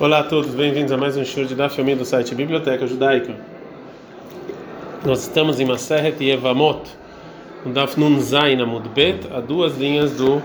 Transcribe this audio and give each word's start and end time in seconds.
Olá 0.00 0.20
a 0.20 0.22
todos, 0.22 0.54
bem-vindos 0.54 0.90
a 0.92 0.96
mais 0.96 1.14
um 1.18 1.24
show 1.26 1.44
de 1.44 1.54
Daf 1.54 1.78
Yomi 1.78 1.94
do 1.94 2.06
site 2.06 2.34
Biblioteca 2.34 2.86
Judaica. 2.86 3.34
Nós 5.04 5.20
estamos 5.20 5.60
em 5.60 5.66
Maseret 5.66 6.24
Yevamot, 6.24 6.88
no 7.66 7.74
Daf 7.74 8.00
Nun 8.00 8.18
Zayin 8.18 8.64
Bet, 8.94 9.28
a 9.30 9.40
duas 9.40 9.76
linhas 9.76 10.12
do 10.12 10.42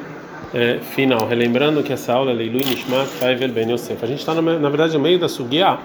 é, 0.54 0.80
final. 0.80 1.26
Relembrando 1.26 1.82
que 1.84 1.94
essa 1.94 2.12
aula 2.12 2.32
é 2.32 2.34
Leilu 2.34 2.58
Nishmat 2.58 3.08
Faivel 3.08 3.48
Ben 3.48 3.72
Yosef. 3.72 4.04
A 4.04 4.08
gente 4.08 4.20
está, 4.20 4.34
na 4.34 4.70
verdade, 4.70 4.94
no 4.96 5.00
meio 5.00 5.18
da 5.18 5.30
Sugiá. 5.30 5.80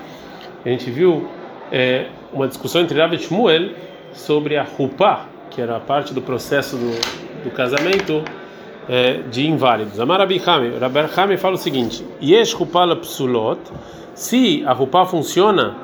A 0.64 0.68
gente 0.68 0.91
viu 0.91 1.29
é, 1.71 2.07
uma 2.32 2.48
discussão 2.48 2.80
entre 2.80 2.98
Rav 2.98 3.14
e 3.14 3.18
Shmuel 3.18 3.71
sobre 4.12 4.57
a 4.57 4.64
Rupá, 4.64 5.27
que 5.48 5.62
era 5.62 5.77
a 5.77 5.80
parte 5.80 6.12
do 6.12 6.21
processo 6.21 6.77
do, 6.77 7.45
do 7.45 7.50
casamento 7.52 8.25
é, 8.91 9.22
de 9.30 9.46
inválidos. 9.46 10.00
Amar 10.00 10.18
Rabi 10.18 10.43
Hame, 10.45 10.77
Rabi 10.77 10.98
Hame 11.16 11.36
fala 11.36 11.54
o 11.54 11.59
seguinte: 11.59 12.04
Yesh 12.20 12.52
Rupala 12.54 12.96
Psulot, 12.96 13.61
se 14.14 14.64
a 14.66 14.73
Rupá 14.73 15.06
funciona 15.06 15.77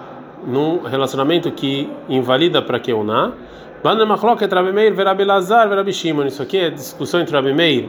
num 0.45 0.83
relacionamento 0.83 1.53
que 1.53 1.89
invalida 2.09 2.61
para 2.61 2.81
Keuná, 2.81 3.33
Banda 3.81 4.05
Machloket 4.05 4.53
Rabi 4.53 4.73
Meir, 4.73 4.93
Rabi 4.97 5.25
Lazar, 5.25 5.69
Rabi 5.69 5.93
Shimon. 5.93 6.27
Isso 6.27 6.43
aqui 6.43 6.59
é 6.59 6.71
discussão 6.71 7.21
entre 7.21 7.33
Rabi 7.33 7.55
Meir 7.55 7.89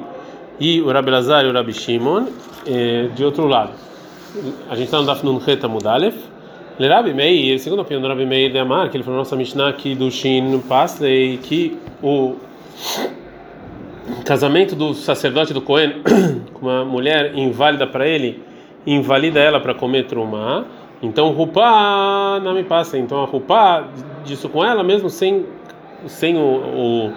e 0.59 0.81
o 0.81 0.91
Rabi 0.91 1.09
Lazar 1.09 1.45
e 1.45 1.49
o 1.49 1.53
Rabi 1.53 1.73
Shimon. 1.73 2.27
É, 2.67 3.07
de 3.15 3.25
outro 3.25 3.47
lado, 3.47 3.71
a 4.69 4.75
gente 4.75 4.85
está 4.85 4.99
no 4.99 5.05
Daf 5.05 5.25
Nun 5.25 5.41
Cheta 5.41 5.67
Mudalef. 5.67 6.15
Rabi 6.79 7.11
Meir, 7.15 7.57
segundo 7.57 7.79
a 7.79 7.81
opinião 7.81 8.03
do 8.03 8.07
Rabi 8.07 8.27
Meir 8.27 8.51
de 8.51 8.59
Amar, 8.59 8.91
que 8.91 8.97
ele 8.97 9.03
falou 9.03 9.17
na 9.17 9.21
nossa 9.23 9.35
Mishnah 9.35 9.73
que 9.73 9.95
do 9.95 10.11
Shin 10.11 10.59
Pasley, 10.59 11.39
que 11.41 11.75
o 12.03 12.35
casamento 14.23 14.75
do 14.75 14.93
sacerdote 14.93 15.53
do 15.53 15.61
Cohen 15.61 16.01
com 16.53 16.65
uma 16.65 16.85
mulher 16.85 17.33
inválida 17.35 17.85
para 17.85 18.07
ele, 18.07 18.41
invalida 18.85 19.39
ela 19.39 19.59
para 19.59 19.73
comer 19.73 20.05
trumá. 20.05 20.65
Então, 21.01 21.31
Rupá 21.31 22.39
não 22.43 22.53
me 22.53 22.63
passa. 22.63 22.97
Então, 22.97 23.21
a 23.21 23.25
Rupá 23.25 23.85
disso 24.25 24.49
com 24.49 24.65
ela, 24.65 24.83
mesmo 24.83 25.09
sem, 25.09 25.45
sem 26.05 26.37
o, 26.37 26.41
o, 26.41 27.13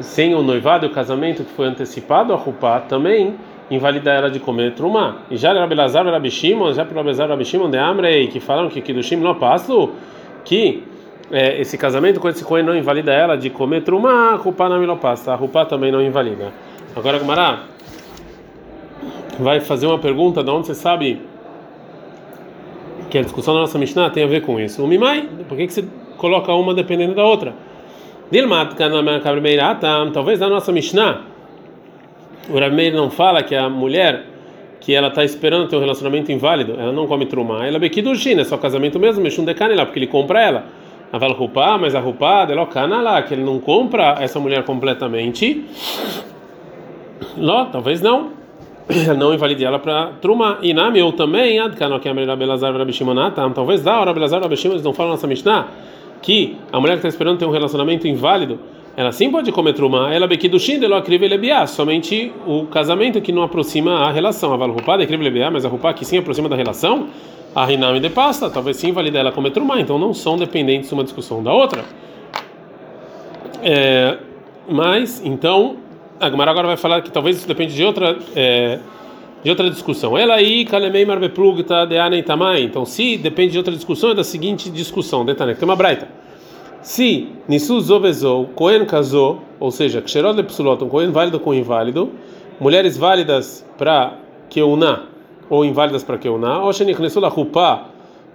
sem 0.00 0.34
o 0.34 0.42
noivado 0.42 0.86
e 0.86 0.88
o 0.88 0.92
casamento 0.92 1.44
que 1.44 1.50
foi 1.52 1.66
antecipado, 1.66 2.32
a 2.32 2.36
Rupá 2.36 2.80
também 2.80 3.34
invalida 3.70 4.10
ela 4.10 4.30
de 4.30 4.40
comer 4.40 4.72
trumá. 4.74 5.18
E 5.30 5.36
já 5.36 5.52
Rabi 5.52 5.74
Lazar 5.74 6.06
e 6.06 6.10
Rabi 6.10 6.30
Shimon, 6.30 6.72
já 6.72 6.84
para 6.84 6.96
Rabi 6.96 7.08
Lazar 7.08 7.26
e 7.26 7.30
Rabi 7.30 7.44
Shimon 7.44 7.70
de 7.70 7.78
Amrei, 7.78 8.26
que 8.26 8.40
falaram 8.40 8.68
que 8.68 9.02
Shimon 9.02 9.22
não 9.22 9.34
passo, 9.36 9.90
que 10.44 10.82
é, 11.30 11.60
esse 11.60 11.78
casamento 11.78 12.18
com 12.20 12.28
esse 12.28 12.44
Cohen 12.44 12.64
não 12.64 12.76
invalida 12.76 13.12
ela 13.12 13.36
de 13.36 13.50
comer 13.50 13.82
trumá, 13.82 14.34
Rupá 14.34 14.68
na 14.68 14.78
milopasta. 14.78 15.34
Rupá 15.34 15.64
também 15.64 15.92
não 15.92 16.02
invalida. 16.02 16.52
Agora, 16.94 17.18
Gumará 17.18 17.64
vai 19.38 19.60
fazer 19.60 19.86
uma 19.86 19.98
pergunta 19.98 20.42
de 20.42 20.50
onde 20.50 20.66
você 20.66 20.74
sabe 20.74 21.22
que 23.08 23.18
a 23.18 23.22
discussão 23.22 23.54
da 23.54 23.60
nossa 23.60 23.78
Mishnah 23.78 24.10
tem 24.10 24.24
a 24.24 24.26
ver 24.26 24.42
com 24.42 24.60
isso. 24.60 24.82
O 24.84 24.86
Mimai, 24.86 25.28
por 25.48 25.56
que, 25.56 25.66
que 25.66 25.72
você 25.72 25.84
coloca 26.16 26.52
uma 26.52 26.74
dependendo 26.74 27.14
da 27.14 27.24
outra? 27.24 27.54
Dilmat, 28.30 28.74
talvez 30.12 30.38
na 30.38 30.48
nossa 30.48 30.70
Mishnah, 30.70 31.22
o 32.48 32.58
Rameir 32.58 32.94
não 32.94 33.10
fala 33.10 33.42
que 33.42 33.54
a 33.54 33.68
mulher 33.68 34.24
que 34.80 34.94
ela 34.94 35.08
está 35.08 35.24
esperando 35.24 35.68
ter 35.68 35.76
um 35.76 35.80
relacionamento 35.80 36.32
inválido, 36.32 36.74
ela 36.78 36.92
não 36.92 37.06
come 37.06 37.26
trumá, 37.26 37.66
ela 37.66 37.76
é 37.76 37.80
bequidushin, 37.80 38.38
é 38.38 38.44
só 38.44 38.56
casamento 38.56 38.98
mesmo, 38.98 39.22
mexum 39.22 39.44
decane 39.44 39.74
lá, 39.74 39.84
porque 39.84 39.98
ele 39.98 40.06
compra 40.06 40.40
ela. 40.40 40.64
Aval 41.12 41.32
Rupá, 41.32 41.76
mas 41.76 41.94
a 41.94 42.00
Rupá, 42.00 42.44
delocana 42.44 43.00
lá, 43.00 43.22
que 43.22 43.34
ele 43.34 43.42
não 43.42 43.58
compra 43.58 44.16
essa 44.20 44.38
mulher 44.38 44.64
completamente. 44.64 45.64
Ló, 47.36 47.66
talvez 47.66 48.00
não. 48.00 48.30
Não 49.16 49.32
invalide 49.32 49.64
ela 49.64 49.78
para 49.78 50.12
Truma. 50.20 50.58
Inami, 50.62 50.98
eu 50.98 51.12
também, 51.12 51.58
Adkano, 51.60 52.00
que 52.00 52.08
é 52.08 52.12
a 52.12 52.26
Rabi 52.26 52.44
Lazar 52.44 52.76
Rabi 52.76 52.92
Shimonatam. 52.92 53.52
Talvez 53.52 53.82
dá, 53.82 54.02
Rabi 54.02 54.18
Lazar 54.18 54.42
Rabi 54.42 54.56
Shimon, 54.56 54.74
eles 54.74 54.84
não 54.84 54.92
falam 54.92 55.12
nessa 55.12 55.26
Mishnah, 55.26 55.68
que 56.20 56.56
a 56.72 56.80
mulher 56.80 56.94
que 56.94 56.98
está 56.98 57.08
esperando 57.08 57.38
ter 57.38 57.44
um 57.44 57.50
relacionamento 57.50 58.08
inválido, 58.08 58.58
ela 58.96 59.12
sim 59.12 59.30
pode 59.30 59.50
comer 59.52 59.72
Truma. 59.72 60.12
Ela 60.12 60.26
bequidushin, 60.26 60.78
delo 60.78 60.94
akrive 60.94 61.26
lebiá. 61.28 61.66
Somente 61.66 62.32
o 62.46 62.66
casamento 62.66 63.20
que 63.20 63.32
não 63.32 63.42
aproxima 63.42 64.06
a 64.06 64.10
relação. 64.10 64.52
Aval 64.52 64.72
Rupá, 64.72 64.96
dekrive 64.96 65.22
lebiá, 65.22 65.50
mas 65.50 65.64
a 65.64 65.68
Rupá 65.68 65.92
que 65.92 66.04
sim 66.04 66.18
aproxima 66.18 66.48
da 66.48 66.56
relação 66.56 67.08
a 67.54 67.64
Rinami 67.64 68.00
de 68.00 68.10
pasta, 68.10 68.48
talvez 68.48 68.76
sim 68.76 68.92
valida 68.92 69.18
ela 69.18 69.32
como 69.32 69.48
Etrumá, 69.48 69.80
então 69.80 69.98
não 69.98 70.14
são 70.14 70.36
dependentes 70.36 70.90
uma 70.92 71.02
discussão 71.02 71.42
da 71.42 71.52
outra. 71.52 71.84
É, 73.62 74.18
mas, 74.68 75.20
então, 75.24 75.76
a 76.18 76.30
Gemara 76.30 76.50
agora 76.50 76.68
vai 76.68 76.76
falar 76.76 77.02
que 77.02 77.10
talvez 77.10 77.38
isso 77.38 77.48
depende 77.48 77.74
de 77.74 77.84
outra, 77.84 78.16
é, 78.36 78.78
de 79.42 79.50
outra 79.50 79.68
discussão. 79.68 80.16
Ela 80.16 80.34
aí, 80.34 80.64
Kalemei 80.64 81.04
Marbeplugta 81.04 81.86
de 81.86 81.98
Anei 81.98 82.22
Tamai. 82.22 82.62
Então, 82.62 82.84
se 82.84 83.16
depende 83.16 83.52
de 83.52 83.58
outra 83.58 83.74
discussão, 83.74 84.10
é 84.10 84.14
da 84.14 84.24
seguinte 84.24 84.70
discussão: 84.70 85.24
Detanek, 85.24 85.58
tem 85.58 85.68
uma 85.68 85.76
braita. 85.76 86.08
Se 86.82 87.28
Nisu 87.46 87.80
Zovezou, 87.80 88.46
Cohen 88.54 88.86
casou, 88.86 89.40
ou 89.58 89.70
seja, 89.70 90.00
Ksherod 90.00 90.36
Lepsulot, 90.36 90.82
um 90.82 90.88
Cohen 90.88 91.10
válido 91.10 91.38
com 91.38 91.52
inválido, 91.52 92.10
mulheres 92.58 92.96
válidas 92.96 93.66
para 93.76 94.14
Keuná 94.48 95.04
ou 95.50 95.64
inválidas 95.64 96.04
para 96.04 96.16
Keuná, 96.16 96.62
ou 96.62 96.72
Shenichnesu 96.72 97.18
la 97.18 97.28
Rupá, 97.28 97.86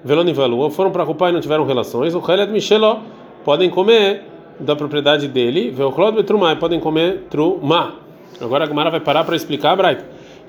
Velonivalu, 0.03 0.57
ou 0.57 0.69
foram 0.69 0.91
para 0.91 1.03
Rupá 1.03 1.29
e 1.29 1.31
não 1.31 1.39
tiveram 1.39 1.66
relações, 1.66 2.13
o 2.13 2.19
Heled 2.19 2.51
Micheló, 2.51 3.00
podem 3.44 3.69
comer 3.69 4.23
da 4.59 4.75
propriedade 4.75 5.28
dele, 5.28 5.72
Velchlod 5.72 6.17
Betrumá, 6.17 6.55
podem 6.55 6.79
comer 6.79 7.23
Trumá. 7.29 7.95
Agora 8.39 8.66
a 8.66 8.67
Gemara 8.67 8.89
vai 8.89 9.00
parar 9.00 9.23
para 9.23 9.35
explicar 9.35 9.79
a. 9.79 9.97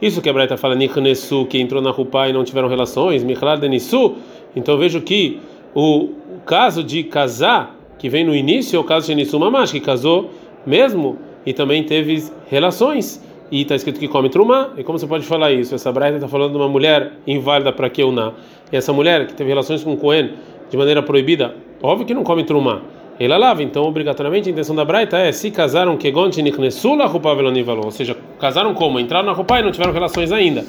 Isso 0.02 0.20
que 0.20 0.28
a 0.28 0.32
Braita 0.32 0.56
fala, 0.56 0.74
Nichnesu, 0.74 1.46
que 1.46 1.58
entrou 1.58 1.80
na 1.80 1.90
Rupá 1.90 2.28
e 2.28 2.32
não 2.32 2.44
tiveram 2.44 2.68
relações, 2.68 3.22
Michlad 3.22 3.60
Denisu, 3.60 4.16
então 4.54 4.76
vejo 4.76 5.00
que 5.00 5.40
o 5.74 6.10
caso 6.44 6.82
de 6.82 7.04
casar, 7.04 7.75
que 7.98 8.08
vem 8.08 8.24
no 8.24 8.34
início, 8.34 8.76
é 8.76 8.80
o 8.80 8.84
caso 8.84 9.06
de 9.06 9.14
Nisu 9.14 9.38
Mamash, 9.38 9.72
que 9.72 9.80
casou 9.80 10.30
mesmo 10.66 11.18
e 11.44 11.52
também 11.52 11.84
teve 11.84 12.24
relações 12.48 13.22
e 13.50 13.62
está 13.62 13.74
escrito 13.74 14.00
que 14.00 14.08
come 14.08 14.28
trumá. 14.28 14.70
E 14.76 14.82
como 14.82 14.98
você 14.98 15.06
pode 15.06 15.24
falar 15.24 15.52
isso? 15.52 15.74
Essa 15.74 15.92
braita 15.92 16.16
está 16.16 16.28
falando 16.28 16.52
de 16.52 16.56
uma 16.58 16.68
mulher 16.68 17.12
inválida 17.26 17.72
para 17.72 17.88
Keuná. 17.88 18.32
E 18.72 18.76
essa 18.76 18.92
mulher 18.92 19.26
que 19.26 19.34
teve 19.34 19.50
relações 19.50 19.84
com 19.84 19.96
Cohen 19.96 20.32
de 20.70 20.76
maneira 20.76 21.02
proibida, 21.02 21.54
óbvio 21.82 22.06
que 22.06 22.14
não 22.14 22.24
come 22.24 22.44
trumá. 22.44 22.82
Ela 23.18 23.38
lava, 23.38 23.62
então 23.62 23.84
obrigatoriamente 23.84 24.48
a 24.48 24.52
intenção 24.52 24.76
da 24.76 24.84
braita 24.84 25.16
é 25.16 25.32
se 25.32 25.50
casaram 25.50 25.96
kegon 25.96 26.28
tiniknesula 26.28 27.06
roupa 27.06 27.34
velonivalo, 27.34 27.86
ou 27.86 27.90
seja, 27.90 28.14
casaram 28.38 28.74
como? 28.74 29.00
Entraram 29.00 29.24
na 29.24 29.32
roupa 29.32 29.58
e 29.58 29.62
não 29.62 29.70
tiveram 29.70 29.92
relações 29.92 30.32
ainda. 30.32 30.66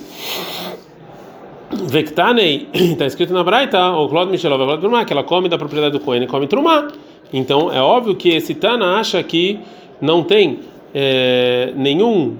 Vektanei, 1.70 2.70
está 2.74 3.06
escrito 3.08 3.34
na 3.34 3.44
braita, 3.44 3.92
o 3.92 4.08
Claude 4.08 4.32
Michelov 4.32 4.80
que 5.06 5.12
ela 5.12 5.24
come 5.24 5.50
da 5.50 5.58
propriedade 5.58 5.92
do 5.92 6.00
Cohen 6.00 6.24
e 6.24 6.28
come 6.28 6.48
trumá. 6.48 6.88
Então 7.32 7.72
é 7.72 7.82
óbvio 7.82 8.16
que 8.16 8.30
esse 8.30 8.56
Tana 8.56 8.98
acha 9.00 9.22
que 9.24 9.60
não 10.02 10.24
tem 10.24 10.60
é, 10.94 11.74
nenhum 11.76 12.38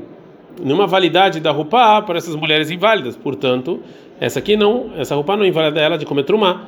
nenhuma 0.62 0.88
validade 0.88 1.40
da 1.40 1.52
roupa 1.52 2.02
para 2.02 2.18
essas 2.18 2.36
mulheres 2.36 2.72
inválidas. 2.72 3.16
Portanto, 3.16 3.80
essa 4.20 4.40
aqui 4.40 4.58
não, 4.58 4.92
essa 4.98 5.14
roupa 5.14 5.38
não 5.38 5.46
invalida 5.46 5.80
ela 5.80 5.98
de 5.98 6.06
comer 6.06 6.24
trumá. 6.24 6.66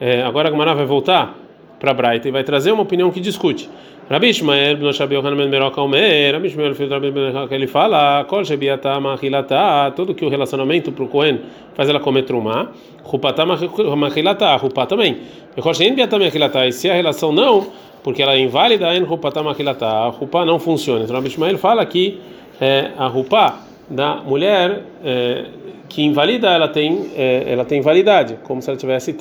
É, 0.00 0.22
agora 0.22 0.48
a 0.48 0.50
Gamara 0.50 0.74
vai 0.74 0.86
voltar 0.86 1.36
para 1.78 1.92
Braita 1.92 2.28
e 2.28 2.30
vai 2.30 2.42
trazer 2.44 2.72
uma 2.72 2.82
opinião 2.82 3.10
que 3.10 3.20
discute. 3.20 3.68
Rabi 4.08 4.28
Ishmael 4.28 4.76
Rabi 4.76 6.46
Ishmael 6.46 6.74
filho 6.76 7.00
ben 7.00 7.12
ele 7.50 7.66
fala, 7.66 8.24
Kol 8.24 8.44
shebiata 8.44 9.00
machilata, 9.00 9.92
tudo 9.96 10.14
que 10.14 10.24
o 10.24 10.28
relacionamento 10.28 10.92
para 10.92 11.04
o 11.04 11.08
Cohen 11.08 11.40
faz 11.74 11.88
ela 11.88 11.98
comer 11.98 12.22
trumá, 12.22 12.70
Rupata 13.02 13.44
machilata, 13.44 14.54
Rupá 14.54 14.86
também. 14.86 15.18
E 15.56 16.72
se 16.72 16.88
a 16.88 16.94
relação 16.94 17.32
não, 17.32 17.66
porque 18.04 18.22
ela 18.22 18.34
é 18.34 18.38
inválida, 18.38 18.94
en 18.94 19.02
Rupata 19.02 19.42
machilata, 19.42 20.06
Rupá 20.10 20.44
não 20.44 20.60
funciona. 20.60 21.02
Então 21.02 21.16
Rabi 21.16 21.26
Ishmael 21.26 21.58
fala 21.58 21.84
que 21.84 22.20
é, 22.60 22.92
a 22.96 23.08
roupa 23.08 23.56
da 23.90 24.22
mulher 24.24 24.84
é, 25.04 25.46
que 25.88 26.02
invalida, 26.02 26.50
ela 26.50 26.68
tem, 26.68 27.10
é, 27.16 27.44
ela 27.48 27.64
tem 27.64 27.80
validade, 27.80 28.38
como 28.44 28.62
se 28.62 28.70
ela 28.70 28.78
tivesse 28.78 29.16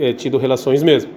é, 0.00 0.12
tido 0.12 0.38
relações 0.38 0.80
mesmo. 0.84 1.10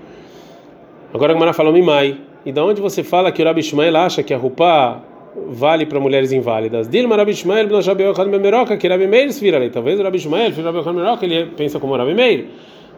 Agora 1.13 1.33
a 1.33 1.35
Gemara 1.35 1.53
falou 1.53 1.71
Mimai. 1.71 2.30
E 2.45 2.51
da 2.51 2.63
onde 2.65 2.81
você 2.81 3.03
fala 3.03 3.31
que 3.31 3.41
o 3.41 3.45
Rabi 3.45 3.59
Ishmael 3.59 3.95
acha 3.97 4.23
que 4.23 4.33
a 4.33 4.37
roupa 4.37 5.01
vale 5.47 5.85
para 5.85 5.99
mulheres 5.99 6.31
inválidas? 6.31 6.87
Dilma 6.87 7.15
Rabi 7.15 7.31
Ishmael, 7.31 7.67
Rabi 7.69 8.03
Yochanan 8.03 8.31
Memeroca, 8.31 8.77
que 8.77 8.87
Rabi 8.87 9.07
Meir 9.07 9.31
vira 9.33 9.57
ali. 9.57 9.69
Talvez 9.69 9.99
o 9.99 10.03
Rabi 10.03 10.17
Ishmael, 10.17 10.51
filho 10.51 10.71
Rabi 10.71 10.83
Memeroca, 10.85 11.25
ele 11.25 11.51
pensa 11.55 11.79
como 11.79 11.95
Rabi 11.95 12.13
Meir. 12.13 12.47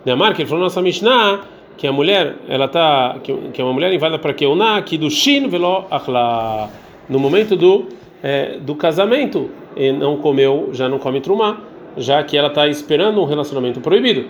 Neamar, 0.05 0.33
que 0.33 0.41
ele 0.41 0.49
falou 0.49 0.61
na 0.61 0.65
nossa 0.65 0.81
Mishnah, 0.81 1.41
que 1.77 1.87
a 1.87 1.91
mulher, 1.91 2.35
ela 2.47 2.67
tá, 2.67 3.17
que, 3.23 3.33
que 3.53 3.61
é 3.61 3.63
uma 3.63 3.73
mulher 3.73 3.91
inválida 3.93 4.19
para 4.19 4.33
que 4.33 4.45
una, 4.45 4.81
que 4.81 4.97
do 4.97 5.09
shin 5.09 5.47
velo 5.47 5.85
achla. 5.89 6.69
No 7.09 7.19
momento 7.19 7.57
do 7.57 7.87
é, 8.23 8.57
do 8.61 8.75
casamento 8.75 9.49
e 9.75 9.91
não 9.91 10.17
comeu, 10.17 10.69
já 10.71 10.87
não 10.87 10.97
come 10.97 11.19
trumá, 11.19 11.57
já 11.97 12.23
que 12.23 12.37
ela 12.37 12.47
está 12.47 12.67
esperando 12.67 13.21
um 13.21 13.25
relacionamento 13.25 13.81
proibido. 13.81 14.25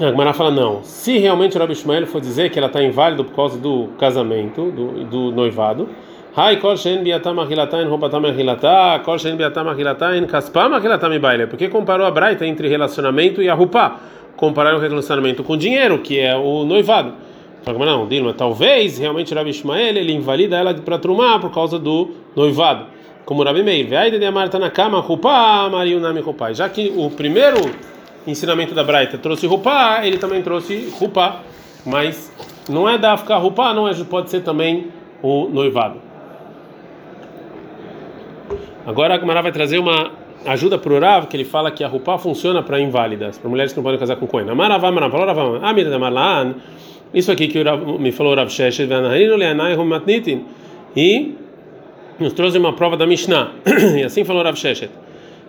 A 0.00 0.10
Gemara 0.10 0.32
fala 0.32 0.50
não. 0.50 0.82
Se 0.82 1.18
realmente 1.18 1.56
o 1.56 1.60
Rabi 1.60 1.72
Ishmael 1.72 2.06
for 2.06 2.20
dizer 2.20 2.50
que 2.50 2.58
ela 2.58 2.68
está 2.68 2.82
inválida 2.82 3.22
por 3.22 3.34
causa 3.34 3.58
do 3.58 3.88
casamento, 3.98 4.70
do, 4.70 5.04
do 5.04 5.32
noivado, 5.32 5.88
Hai 6.34 6.56
kol 6.56 6.78
shen 6.78 7.04
biatam 7.04 7.38
achilatain 7.40 7.86
roupatam 7.86 8.24
achilata, 8.24 9.02
kol 9.04 9.18
shen 9.18 9.36
biatam 9.36 9.68
achilatain 9.68 10.26
kaspam 10.26 10.72
achilatam 10.72 11.20
baile. 11.20 11.46
Por 11.46 11.58
que 11.58 11.68
comparou 11.68 12.06
a 12.06 12.10
Braita 12.10 12.46
entre 12.46 12.68
relacionamento 12.68 13.42
e 13.42 13.50
a 13.50 13.54
roupa? 13.54 14.00
Compararam 14.34 14.78
o 14.78 14.80
relacionamento 14.80 15.44
com 15.44 15.58
dinheiro, 15.58 15.98
que 15.98 16.18
é 16.18 16.34
o 16.34 16.64
noivado. 16.64 17.12
Fala, 17.62 17.84
não, 17.84 18.08
Dilma, 18.08 18.32
talvez 18.32 18.96
realmente 18.96 19.34
Rabi 19.34 19.50
Ishmael 19.50 19.94
ele 19.94 20.14
invalida 20.14 20.56
ela 20.56 20.72
para 20.72 20.96
trumar 20.96 21.38
por 21.38 21.52
causa 21.52 21.78
do 21.78 22.12
noivado. 22.34 22.86
Como 23.26 23.42
Rabi 23.42 23.62
Meir, 23.62 23.88
na 24.58 24.70
cama. 24.70 25.04
Já 26.54 26.66
que 26.70 26.94
o 26.96 27.10
primeiro 27.10 27.58
ensinamento 28.26 28.74
da 28.74 28.84
Braita 28.84 29.18
trouxe 29.18 29.46
roupa, 29.46 30.00
ele 30.02 30.18
também 30.18 30.42
trouxe 30.42 30.92
roupa, 30.98 31.40
mas 31.84 32.32
não 32.68 32.88
é 32.88 32.96
da 32.96 33.16
ficar 33.16 33.38
roupa, 33.38 33.72
não 33.72 33.88
é, 33.88 33.94
pode 34.04 34.30
ser 34.30 34.42
também 34.42 34.88
o 35.22 35.48
noivado. 35.48 35.96
Agora 38.86 39.14
a 39.14 39.18
Gemara 39.18 39.42
vai 39.42 39.52
trazer 39.52 39.78
uma 39.78 40.10
ajuda 40.44 40.76
para 40.78 40.92
o 40.92 40.98
Rav, 40.98 41.26
que 41.26 41.36
ele 41.36 41.44
fala 41.44 41.70
que 41.70 41.84
a 41.84 41.88
roupa 41.88 42.18
funciona 42.18 42.62
para 42.62 42.80
inválidas, 42.80 43.38
para 43.38 43.48
mulheres 43.48 43.72
que 43.72 43.78
não 43.78 43.84
podem 43.84 43.98
casar 43.98 44.16
com 44.16 44.26
Cohen. 44.26 44.46
Isso 47.14 47.30
aqui 47.30 47.46
que 47.46 47.60
o 47.60 47.64
Rav, 47.64 47.98
me 47.98 48.10
falou 48.10 48.32
o 48.32 48.36
Rav 48.36 48.50
Sheshet, 48.50 48.88
e 50.96 51.34
nos 52.18 52.32
trouxe 52.32 52.58
uma 52.58 52.72
prova 52.72 52.96
da 52.96 53.06
Mishnah, 53.06 53.52
e 53.98 54.02
assim 54.02 54.24
falou 54.24 54.42
o 54.42 54.44
Rav 54.44 54.56
Sheshet. 54.56 54.90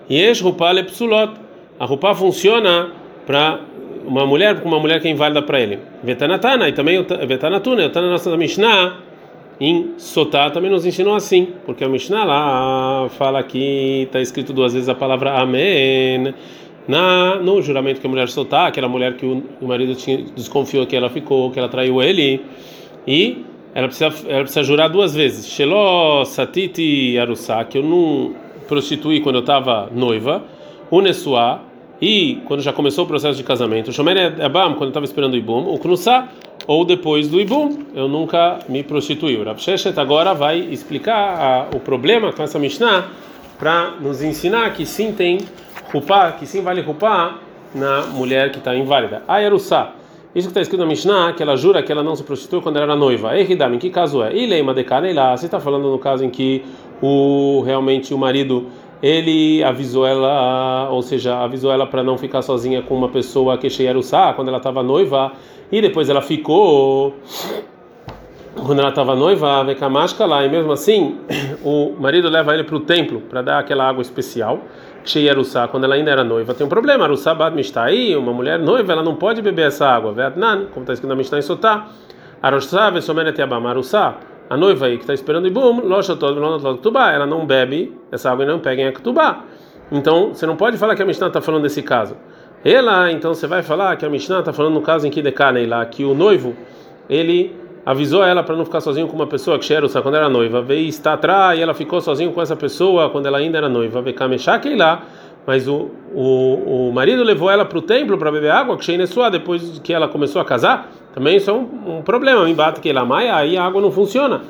Yesh 0.10 0.42
roupa 0.42 0.70
lepsulot, 0.72 1.34
a 1.80 1.86
roupa 1.86 2.14
funciona 2.14 2.92
para 3.26 3.60
uma 4.06 4.26
mulher, 4.26 4.62
com 4.62 4.68
uma 4.68 4.80
mulher 4.80 5.02
que 5.02 5.08
é 5.08 5.12
inválida 5.12 5.42
para 5.42 5.60
ele. 5.60 5.80
Vetanatana, 6.04 6.68
e 6.68 6.74
também 6.74 7.04
Vetanatuna, 7.28 7.86
está 7.86 8.02
na 8.02 8.10
nossa 8.10 8.36
Mishnah, 8.36 8.98
em 9.60 9.94
Sotá 9.98 10.50
também 10.50 10.70
nos 10.70 10.86
ensinou 10.86 11.16
assim, 11.16 11.48
porque 11.66 11.84
a 11.84 11.90
Mishnah 11.90 12.24
lá 12.24 13.10
fala 13.10 13.42
que 13.44 14.04
está 14.04 14.20
escrito 14.20 14.52
duas 14.52 14.74
vezes 14.74 14.90
a 14.90 14.96
palavra 14.96 15.40
Amém 15.40 16.34
na 16.88 17.36
no 17.38 17.62
juramento 17.62 18.02
que 18.02 18.08
a 18.08 18.10
mulher 18.10 18.28
Sotá, 18.28 18.68
aquela 18.68 18.90
mulher 18.90 19.16
que 19.16 19.26
o, 19.26 19.44
o 19.62 19.68
marido 19.68 19.96
tinha, 19.96 20.18
desconfiou 20.36 20.86
que 20.86 20.96
ela 20.96 21.10
ficou, 21.10 21.50
que 21.52 21.60
ela 21.60 21.70
traiu 21.70 22.02
ele, 22.02 22.42
e 23.08 23.46
ela 23.74 23.88
precisa, 23.88 24.14
ela 24.28 24.42
precisa 24.42 24.64
jurar 24.64 24.90
duas 24.90 25.16
vezes. 25.16 25.48
Shelo 25.48 26.26
Satiti 26.26 27.18
Arusa, 27.18 27.64
que 27.64 27.78
eu 27.78 27.84
não 27.84 28.34
prostituí 28.68 29.22
quando 29.22 29.36
eu 29.36 29.42
estava 29.42 29.90
noiva, 29.94 30.44
Unesua, 30.94 31.62
e 32.00 32.40
quando 32.46 32.62
já 32.62 32.72
começou 32.72 33.04
o 33.06 33.08
processo 33.08 33.36
de 33.36 33.44
casamento, 33.44 33.92
Shomer 33.92 34.36
Abam, 34.40 34.76
quando 34.76 34.90
estava 34.90 35.06
esperando 35.06 35.34
o 35.34 35.38
Ibum, 35.38 35.74
o 35.74 35.80
Knusa, 35.80 36.28
ou 36.68 36.86
depois 36.86 37.28
do 37.28 37.42
Ibum, 37.42 37.80
eu 37.96 38.08
nunca 38.08 38.60
me 38.70 38.84
prostituí. 38.84 39.36
O 39.36 39.44
Rav 39.44 39.60
Sheshet 39.60 40.00
agora 40.00 40.36
vai 40.36 40.60
explicar 40.60 41.68
a, 41.72 41.76
o 41.76 41.80
problema 41.80 42.32
com 42.32 42.44
essa 42.44 42.60
Mishnah 42.60 43.08
para 43.58 43.92
nos 44.02 44.22
ensinar 44.22 44.72
que 44.74 44.86
sim 44.86 45.14
tem 45.14 45.40
rupá, 45.92 46.32
que 46.34 46.46
sim 46.46 46.62
vale 46.62 46.82
rupá 46.82 47.40
na 47.74 48.04
mulher 48.08 48.52
que 48.52 48.60
está 48.60 48.76
inválida. 48.76 49.24
Ayarusa. 49.28 49.88
Isso 50.36 50.48
que 50.48 50.52
está 50.52 50.62
escrito 50.62 50.82
na 50.82 50.88
Mishnah, 50.88 51.34
que 51.34 51.42
ela 51.42 51.56
jura 51.56 51.82
que 51.82 51.92
ela 51.92 52.04
não 52.04 52.16
se 52.16 52.24
prostituiu 52.24 52.62
quando 52.62 52.78
ela 52.78 52.86
era 52.86 52.96
noiva. 52.96 53.38
Ehidam, 53.38 53.74
em 53.74 53.80
que 53.80 53.90
caso 53.90 54.24
é? 54.24 54.36
Ileima 54.36 54.74
de 54.74 54.86
lá. 55.14 55.36
Você 55.36 55.46
está 55.46 55.60
falando 55.60 55.90
no 55.90 56.00
caso 56.00 56.24
em 56.24 56.30
que 56.30 56.64
o 57.02 57.62
realmente 57.66 58.14
o 58.14 58.18
marido 58.18 58.68
ele 59.04 59.62
avisou 59.62 60.08
ela, 60.08 60.88
ou 60.90 61.02
seja, 61.02 61.36
avisou 61.40 61.70
ela 61.74 61.86
para 61.86 62.02
não 62.02 62.18
ficar 62.18 62.42
sozinha 62.42 62.82
com 62.82 62.96
uma 62.96 63.10
pessoa 63.10 63.58
que 63.58 63.70
cheia 63.70 63.92
quando 64.34 64.48
ela 64.48 64.60
estava 64.60 64.82
noiva. 64.82 65.34
E 65.70 65.82
depois 65.82 66.08
ela 66.08 66.22
ficou 66.22 67.14
quando 68.66 68.80
ela 68.80 68.90
estava 68.90 69.14
noiva, 69.14 69.60
a 69.60 69.64
lá, 70.26 70.46
e 70.46 70.50
mesmo 70.50 70.72
assim, 70.72 71.18
o 71.66 71.94
marido 72.00 72.30
leva 72.30 72.54
ele 72.54 72.64
para 72.64 72.78
o 72.78 72.80
templo 72.80 73.20
para 73.20 73.42
dar 73.42 73.60
aquela 73.60 73.90
água 73.90 74.02
especial, 74.02 74.62
cheia 75.04 75.34
quando 75.68 75.84
ela 75.84 75.96
ainda 75.96 76.10
era 76.10 76.24
noiva. 76.24 76.54
Tem 76.54 76.66
um 76.66 76.70
problema, 76.70 77.04
Arussá 77.04 77.34
Bad 77.34 77.60
aí, 77.84 78.16
uma 78.16 78.32
mulher 78.32 78.58
noiva, 78.58 78.94
ela 78.94 79.04
não 79.04 79.16
pode 79.16 79.42
beber 79.42 79.68
essa 79.68 79.86
água, 79.86 80.14
Veatnan, 80.14 80.68
como 80.72 80.84
está 80.84 80.94
escrito 80.94 81.10
na 81.10 81.16
Mishnah 81.16 81.40
em 81.40 81.42
Sotá, 81.42 81.88
Arussá 82.42 82.90
Vesomeret 82.90 83.38
Yabam, 83.38 83.68
Arussá, 83.68 84.16
a 84.54 84.58
noiva 84.58 84.86
aí 84.86 84.98
que 84.98 85.04
está 85.04 85.16
esperando 85.16 85.48
Ibum, 85.48 85.82
ela 87.12 87.26
não 87.26 87.44
bebe 87.44 87.98
essa 88.12 88.32
água 88.32 88.46
e 88.46 88.48
não 88.48 88.60
pega 88.60 88.84
em 88.84 88.88
Aktubá. 88.88 89.46
Então, 89.92 90.32
você 90.32 90.46
não 90.46 90.56
pode 90.56 90.78
falar 90.78 90.96
que 90.96 91.02
a 91.02 91.06
Mishnah 91.06 91.28
está 91.28 91.42
falando 91.42 91.64
desse 91.64 91.82
caso. 91.82 92.16
Ela, 92.64 93.12
então 93.12 93.34
você 93.34 93.48
vai 93.48 93.64
falar 93.64 93.96
que 93.96 94.06
a 94.06 94.10
Mishnah 94.10 94.40
está 94.40 94.54
falando 94.54 94.76
no 94.76 94.82
caso 94.82 95.08
em 95.08 95.10
que 95.10 95.24
decanei 95.24 95.66
lá, 95.66 95.84
que 95.88 96.06
o 96.06 96.14
noivo, 96.14 96.56
ele 97.10 97.56
avisou 97.84 98.24
ela 98.24 98.44
para 98.44 98.56
não 98.56 98.64
ficar 98.64 98.80
sozinho 98.80 99.08
com 99.08 99.16
uma 99.16 99.26
pessoa 99.26 99.58
que 99.58 99.74
era 99.74 99.90
quando 99.90 100.16
era 100.16 100.30
noiva, 100.30 100.62
veio 100.62 100.88
está 100.88 101.14
atrás 101.14 101.58
e 101.58 101.62
ela 101.64 101.74
ficou 101.74 102.00
sozinho 102.00 102.32
com 102.32 102.40
essa 102.40 102.56
pessoa 102.56 103.10
quando 103.10 103.26
ela 103.26 103.40
ainda 103.40 103.58
era 103.58 103.68
noiva, 103.68 104.04
kameshakei 104.14 104.76
lá, 104.76 105.02
mas 105.48 105.68
o, 105.68 105.90
o, 106.14 106.90
o 106.90 106.92
marido 106.94 107.24
levou 107.24 107.50
ela 107.50 107.66
para 107.66 107.80
o 107.80 107.82
templo 107.82 108.20
para 108.20 108.32
beber 108.32 108.52
água, 108.52 108.78
que 108.78 108.96
depois 109.32 109.80
que 109.80 109.92
ela 109.92 110.08
começou 110.08 110.40
a 110.40 110.46
casar, 110.46 110.92
também 111.14 111.38
isso 111.38 111.50
é 111.50 111.54
um, 111.54 111.98
um 111.98 112.02
problema, 112.02 112.44
me 112.46 112.54
bate 112.54 112.82
que 112.82 112.92
lá, 112.92 113.06
mas 113.06 113.30
aí 113.30 113.56
a 113.56 113.64
água 113.64 113.82
não 113.82 113.92
funciona. 113.92 114.42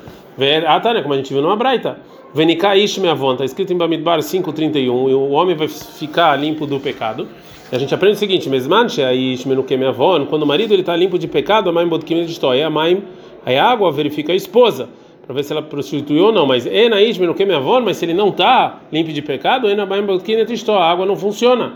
Ah, 0.66 0.80
tá, 0.80 0.94
né? 0.94 1.02
Como 1.02 1.14
a 1.14 1.16
gente 1.16 1.32
viu 1.32 1.42
numa 1.42 1.56
braita. 1.56 1.98
Venikaish 2.34 2.98
me 2.98 3.08
avon, 3.08 3.32
está 3.32 3.44
escrito 3.44 3.72
em 3.72 3.76
Bamidbar 3.76 4.18
5:31, 4.18 4.76
e 5.08 5.14
o 5.14 5.30
homem 5.30 5.54
vai 5.54 5.68
ficar 5.68 6.34
limpo 6.36 6.66
do 6.66 6.80
pecado. 6.80 7.28
A 7.70 7.78
gente 7.78 7.94
aprende 7.94 8.16
o 8.16 8.18
seguinte: 8.18 8.48
Mesmanche 8.48 9.02
aí 9.02 9.36
minha 9.76 9.88
avó, 9.90 10.18
quando 10.26 10.42
o 10.42 10.46
marido 10.46 10.72
ele 10.72 10.82
está 10.82 10.96
limpo 10.96 11.18
de 11.18 11.28
pecado, 11.28 11.70
a 11.70 11.72
mãe 11.72 11.86
bodkim 11.86 12.24
de 12.24 12.32
história, 12.32 12.62
é 12.62 12.64
a 12.64 12.70
mãe, 12.70 13.04
a 13.44 13.62
água 13.62 13.92
verifica 13.92 14.32
a 14.32 14.36
esposa 14.36 14.88
para 15.24 15.34
ver 15.34 15.44
se 15.44 15.52
ela 15.52 15.62
prostituiu 15.62 16.26
ou 16.26 16.32
não. 16.32 16.46
Mas 16.46 16.66
enaish 16.66 17.18
minha 17.18 17.56
avó, 17.56 17.80
mas 17.80 17.98
se 17.98 18.04
ele 18.04 18.14
não 18.14 18.28
está 18.28 18.80
limpo 18.90 19.12
de 19.12 19.22
pecado, 19.22 19.68
ena 19.68 19.86
mãe 19.86 20.02
bodkim 20.02 20.44
de 20.44 20.54
história, 20.54 20.82
a 20.82 20.90
água 20.90 21.06
não 21.06 21.16
funciona. 21.16 21.74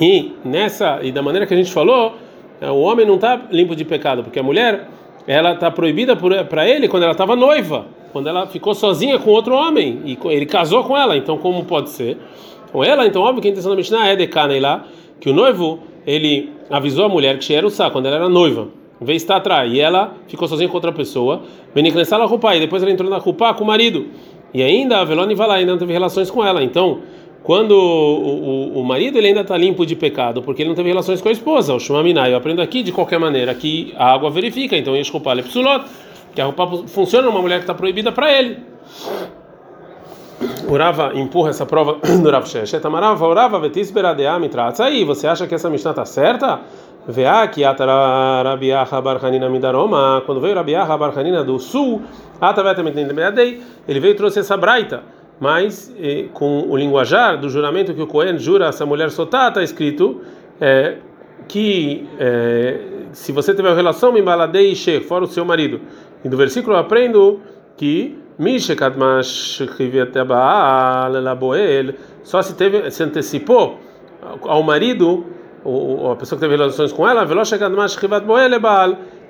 E 0.00 0.32
nessa 0.44 1.00
e 1.02 1.12
da 1.12 1.22
maneira 1.22 1.46
que 1.46 1.54
a 1.54 1.56
gente 1.56 1.72
falou, 1.72 2.14
o 2.70 2.80
homem 2.80 3.06
não 3.06 3.16
está 3.16 3.40
limpo 3.50 3.74
de 3.74 3.84
pecado, 3.84 4.22
porque 4.22 4.38
a 4.38 4.42
mulher 4.42 4.88
ela 5.26 5.52
está 5.52 5.70
proibida 5.70 6.16
para 6.16 6.68
ele 6.68 6.88
quando 6.88 7.04
ela 7.04 7.12
estava 7.12 7.34
noiva, 7.36 7.86
quando 8.12 8.28
ela 8.28 8.46
ficou 8.46 8.74
sozinha 8.74 9.18
com 9.18 9.30
outro 9.30 9.54
homem 9.54 10.00
e 10.04 10.18
ele 10.26 10.46
casou 10.46 10.84
com 10.84 10.96
ela. 10.96 11.16
Então 11.16 11.38
como 11.38 11.64
pode 11.64 11.90
ser? 11.90 12.18
com 12.72 12.82
ela, 12.82 13.06
então 13.06 13.22
óbvio 13.22 13.42
que 13.42 13.48
a 13.48 13.50
intenção 13.50 13.70
da 13.70 13.76
Mishnah 13.76 14.08
é 14.08 14.16
de 14.16 14.28
lá, 14.58 14.86
que 15.20 15.28
o 15.28 15.34
noivo, 15.34 15.80
ele 16.06 16.50
avisou 16.70 17.04
a 17.04 17.08
mulher 17.08 17.38
que 17.38 17.54
era 17.54 17.66
o 17.66 17.70
saco 17.70 17.92
quando 17.92 18.06
ela 18.06 18.16
era 18.16 18.28
noiva, 18.28 18.68
veio 19.00 19.16
estar 19.16 19.36
atrás, 19.36 19.70
e 19.70 19.78
ela 19.78 20.14
ficou 20.26 20.48
sozinha 20.48 20.68
com 20.68 20.74
outra 20.74 20.90
pessoa, 20.90 21.42
Beniknessala 21.74 22.24
roupa, 22.24 22.56
e 22.56 22.60
depois 22.60 22.82
ela 22.82 22.90
entrou 22.90 23.10
na 23.10 23.18
roupa 23.18 23.52
com 23.52 23.62
o 23.62 23.66
marido, 23.66 24.06
e 24.54 24.62
ainda 24.62 25.00
a 25.00 25.04
Velone 25.04 25.34
vai 25.34 25.46
lá, 25.46 25.54
ainda 25.56 25.72
não 25.72 25.78
teve 25.78 25.92
relações 25.92 26.30
com 26.30 26.42
ela, 26.42 26.64
então 26.64 27.00
quando 27.42 27.72
o, 27.72 28.74
o, 28.74 28.80
o 28.80 28.84
marido 28.84 29.18
ele 29.18 29.28
ainda 29.28 29.40
está 29.40 29.56
limpo 29.56 29.84
de 29.84 29.96
pecado 29.96 30.42
porque 30.42 30.62
ele 30.62 30.68
não 30.68 30.76
teve 30.76 30.88
relações 30.88 31.20
com 31.20 31.28
a 31.28 31.32
esposa, 31.32 31.74
o 31.74 31.80
Shumaminai, 31.80 32.32
eu 32.32 32.36
aprendo 32.36 32.62
aqui 32.62 32.82
de 32.82 32.92
qualquer 32.92 33.18
maneira 33.18 33.54
que 33.54 33.92
a 33.96 34.12
água 34.12 34.30
verifica, 34.30 34.76
então 34.76 34.94
Yeshkopal 34.94 35.38
é 35.38 35.42
psulot, 35.42 35.84
que 36.34 36.40
a 36.40 36.44
roupa 36.44 36.66
funciona 36.86 37.26
numa 37.26 37.42
mulher 37.42 37.56
que 37.56 37.64
está 37.64 37.74
proibida 37.74 38.12
para 38.12 38.32
ele. 38.32 38.72
O 40.68 40.76
Rava 40.76 41.12
empurra 41.14 41.50
essa 41.50 41.66
prova 41.66 41.98
do 42.22 42.30
Rav 42.30 42.46
Sheshet. 42.46 42.82
Orava, 43.20 43.58
vetis 43.60 43.90
beradea 43.90 44.38
mitratz. 44.38 44.80
Aí, 44.80 45.04
você 45.04 45.26
acha 45.26 45.46
que 45.46 45.54
essa 45.54 45.70
Mishnah 45.70 45.90
está 45.90 46.04
certa? 46.04 46.60
Vea 47.06 47.46
que 47.48 47.64
atara 47.64 48.42
Rabiaha 48.42 49.00
Barhanina 49.00 49.48
Midaroma. 49.48 50.22
Quando 50.24 50.40
veio 50.40 50.54
Rabiaha 50.54 50.96
Barhanina 50.96 51.44
do 51.44 51.58
sul, 51.58 52.02
ele 53.88 54.00
veio 54.00 54.12
e 54.12 54.14
trouxe 54.14 54.40
essa 54.40 54.56
braita. 54.56 55.02
Mas 55.42 55.92
eh, 55.98 56.26
com 56.32 56.70
o 56.70 56.76
linguajar 56.76 57.36
do 57.36 57.48
juramento 57.48 57.92
que 57.92 58.00
o 58.00 58.06
Cohen 58.06 58.38
jura 58.38 58.66
essa 58.68 58.86
mulher 58.86 59.10
soltar, 59.10 59.48
está 59.48 59.60
escrito 59.60 60.20
é, 60.60 60.98
que 61.48 62.08
é, 62.16 62.78
se 63.10 63.32
você 63.32 63.52
tiver 63.52 63.74
relação, 63.74 64.12
Mimbaladei 64.12 64.72
fora 65.00 65.24
o 65.24 65.26
seu 65.26 65.44
marido. 65.44 65.80
E 66.24 66.28
do 66.28 66.36
versículo 66.36 66.76
eu 66.76 66.78
aprendo 66.78 67.40
que 67.76 68.16
só 72.22 72.40
se 72.40 72.54
teve 72.54 72.88
se 72.92 73.02
antecipou 73.02 73.80
ao 74.42 74.62
marido 74.62 75.26
ou 75.64 76.12
a 76.12 76.14
pessoa 76.14 76.38
que 76.38 76.46
teve 76.46 76.56
relações 76.56 76.92
com 76.92 77.08
ela 77.08 77.24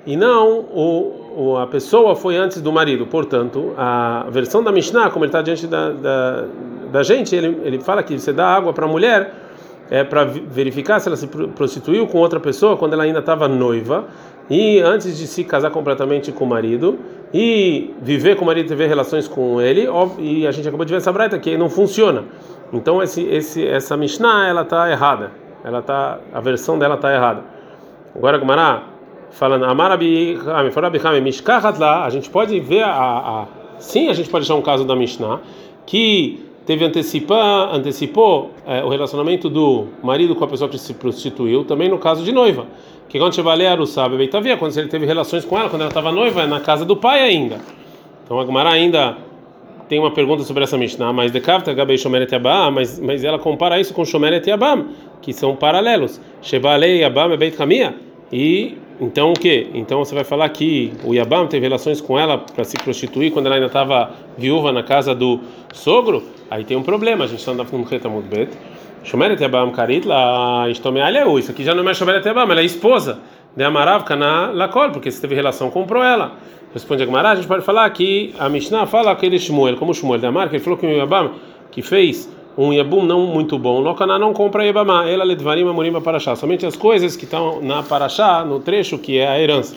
e 0.05 0.15
não 0.15 0.59
o, 0.59 1.22
a 1.61 1.67
pessoa 1.67 2.15
foi 2.15 2.35
antes 2.37 2.61
do 2.61 2.71
marido 2.71 3.05
portanto 3.07 3.73
a 3.77 4.25
versão 4.29 4.63
da 4.63 4.71
Mishnah 4.71 5.09
como 5.09 5.25
ele 5.25 5.29
está 5.29 5.41
diante 5.41 5.67
da, 5.67 5.89
da, 5.89 6.45
da 6.91 7.03
gente 7.03 7.35
ele, 7.35 7.59
ele 7.63 7.79
fala 7.79 8.03
que 8.03 8.17
você 8.17 8.31
dá 8.31 8.47
água 8.47 8.73
para 8.73 8.85
a 8.85 8.87
mulher 8.87 9.33
é 9.89 10.03
para 10.03 10.23
verificar 10.23 10.99
se 10.99 11.07
ela 11.07 11.17
se 11.17 11.27
prostituiu 11.27 12.07
com 12.07 12.17
outra 12.17 12.39
pessoa 12.39 12.77
quando 12.77 12.93
ela 12.93 13.03
ainda 13.03 13.19
estava 13.19 13.47
noiva 13.47 14.07
e 14.49 14.79
antes 14.79 15.17
de 15.17 15.27
se 15.27 15.43
casar 15.43 15.71
completamente 15.71 16.31
com 16.31 16.43
o 16.43 16.47
marido 16.47 16.99
e 17.33 17.93
viver 18.01 18.35
com 18.35 18.43
o 18.43 18.47
marido 18.47 18.75
ter 18.75 18.87
relações 18.87 19.27
com 19.27 19.59
ele, 19.61 19.87
e 20.19 20.45
a 20.45 20.51
gente 20.51 20.67
acabou 20.67 20.85
de 20.85 20.91
ver 20.91 20.97
essa 20.97 21.11
braita 21.11 21.39
que 21.39 21.57
não 21.57 21.69
funciona. 21.69 22.25
Então 22.71 23.01
esse, 23.01 23.23
esse, 23.23 23.65
essa 23.65 23.95
Mishnah 23.95 24.47
ela 24.47 24.61
está 24.61 24.89
errada, 24.91 25.31
ela 25.63 25.81
tá, 25.81 26.19
a 26.33 26.41
versão 26.41 26.77
dela 26.77 26.95
está 26.95 27.13
errada. 27.13 27.41
Agora 28.15 28.37
Gumará 28.37 28.83
falando 29.33 29.65
Amarabi 29.65 30.37
lá, 31.79 32.05
a 32.05 32.09
gente 32.09 32.29
pode 32.29 32.59
ver 32.59 32.83
a, 32.83 32.91
a, 32.91 33.47
sim, 33.79 34.07
a 34.07 34.13
gente 34.13 34.29
pode 34.29 34.45
achar 34.45 34.55
um 34.55 34.61
caso 34.61 34.85
da 34.85 34.95
Mishnah 34.95 35.41
que 35.85 36.39
teve 36.65 36.85
antecipar, 36.85 37.73
antecipou 37.73 38.51
é, 38.65 38.83
o 38.83 38.89
relacionamento 38.89 39.49
do 39.49 39.87
marido 40.01 40.35
com 40.35 40.45
a 40.45 40.47
pessoa 40.47 40.69
que 40.69 40.77
se 40.77 40.93
prostituiu, 40.93 41.65
também 41.65 41.89
no 41.89 41.97
caso 41.97 42.23
de 42.23 42.31
noiva. 42.31 42.67
Que 43.09 43.19
quando 43.19 43.35
Chevalé 43.35 43.67
Arussab 43.67 44.15
Beitavia, 44.15 44.55
quando 44.55 44.77
ele 44.77 44.87
teve 44.87 45.05
relações 45.05 45.43
com 45.43 45.57
ela, 45.57 45.69
quando 45.69 45.81
ela 45.81 45.89
estava 45.89 46.11
noiva, 46.11 46.43
é 46.43 46.47
na 46.47 46.59
casa 46.59 46.85
do 46.85 46.95
pai 46.95 47.21
ainda. 47.21 47.59
Então 48.23 48.39
a 48.39 48.45
Gemara 48.45 48.69
ainda 48.69 49.17
tem 49.89 49.99
uma 49.99 50.11
pergunta 50.11 50.43
sobre 50.43 50.63
essa 50.63 50.77
Mishnah, 50.77 51.11
mas 51.11 51.31
de 51.31 51.41
Kavta 51.41 51.73
Gabei 51.73 51.97
Shomeret 51.97 52.31
mas 52.71 52.99
mas 52.99 53.23
ela 53.23 53.37
compara 53.37 53.79
isso 53.79 53.93
com 53.93 54.05
Shomeret 54.05 54.49
Yabam, 54.49 54.87
que 55.21 55.33
são 55.33 55.55
paralelos. 55.55 56.21
Shevalei 56.41 57.01
Yabam 57.01 57.33
é 57.33 57.37
Beit 57.37 57.57
Kamia. 57.57 57.93
E 58.31 58.77
então 58.99 59.31
o 59.31 59.33
que? 59.33 59.69
Então 59.73 60.03
você 60.03 60.13
vai 60.13 60.23
falar 60.23 60.47
que 60.49 60.93
o 61.03 61.13
Yabam 61.13 61.47
teve 61.47 61.65
relações 61.65 61.99
com 61.99 62.17
ela 62.17 62.37
para 62.37 62.63
se 62.63 62.77
prostituir 62.77 63.31
quando 63.31 63.47
ela 63.47 63.55
ainda 63.55 63.67
estava 63.67 64.11
viúva 64.37 64.71
na 64.71 64.83
casa 64.83 65.15
do 65.15 65.39
sogro? 65.73 66.23
Aí 66.49 66.63
tem 66.63 66.77
um 66.77 66.83
problema, 66.83 67.25
a 67.25 67.27
gente 67.27 67.39
está 67.39 67.53
no 67.53 67.83
Reta 67.83 68.09
Mudbet. 68.09 68.49
Shomeret 69.03 69.41
Yabam 69.41 69.71
Karit 69.71 70.07
lá, 70.07 70.69
Isso 70.69 71.51
aqui 71.51 71.63
já 71.63 71.75
não 71.75 71.87
é 71.89 71.93
Shomeret 71.93 72.25
Yabam, 72.25 72.49
ela 72.49 72.61
é 72.61 72.65
esposa 72.65 73.19
de 73.55 73.63
Amarav 73.63 74.03
na 74.15 74.51
Lakol, 74.51 74.91
porque 74.91 75.11
se 75.11 75.21
teve 75.21 75.35
relação, 75.35 75.69
comprou 75.69 76.03
ela. 76.03 76.33
Responde 76.73 77.03
a 77.03 77.05
Gemara, 77.05 77.29
a 77.31 77.35
gente 77.35 77.47
pode 77.47 77.63
falar 77.63 77.87
que 77.91 78.33
a 78.39 78.49
Mishnah 78.49 78.87
fala 78.87 79.11
aquele 79.11 79.37
Shmuel, 79.37 79.77
como 79.77 79.93
Shmuel 79.93 80.19
da 80.19 80.31
marca, 80.31 80.55
ele 80.55 80.63
falou 80.63 80.79
que 80.79 80.87
o 80.87 80.89
Yabam 80.89 81.33
que 81.69 81.81
fez 81.81 82.29
um 82.57 82.71
Yabum 82.71 83.03
não 83.03 83.25
muito 83.25 83.57
bom, 83.57 83.79
Lokaná 83.79 84.19
não 84.19 84.33
compra 84.33 84.65
Yabamá, 84.65 85.09
ela 85.09 85.23
ledvarim 85.23 85.67
amorim 85.67 85.99
Parashá, 86.01 86.35
somente 86.35 86.65
as 86.65 86.75
coisas 86.75 87.15
que 87.15 87.25
estão 87.25 87.61
na 87.61 87.81
Parashá, 87.81 88.43
no 88.43 88.59
trecho 88.59 88.97
que 88.97 89.17
é 89.17 89.27
a 89.27 89.39
herança. 89.39 89.75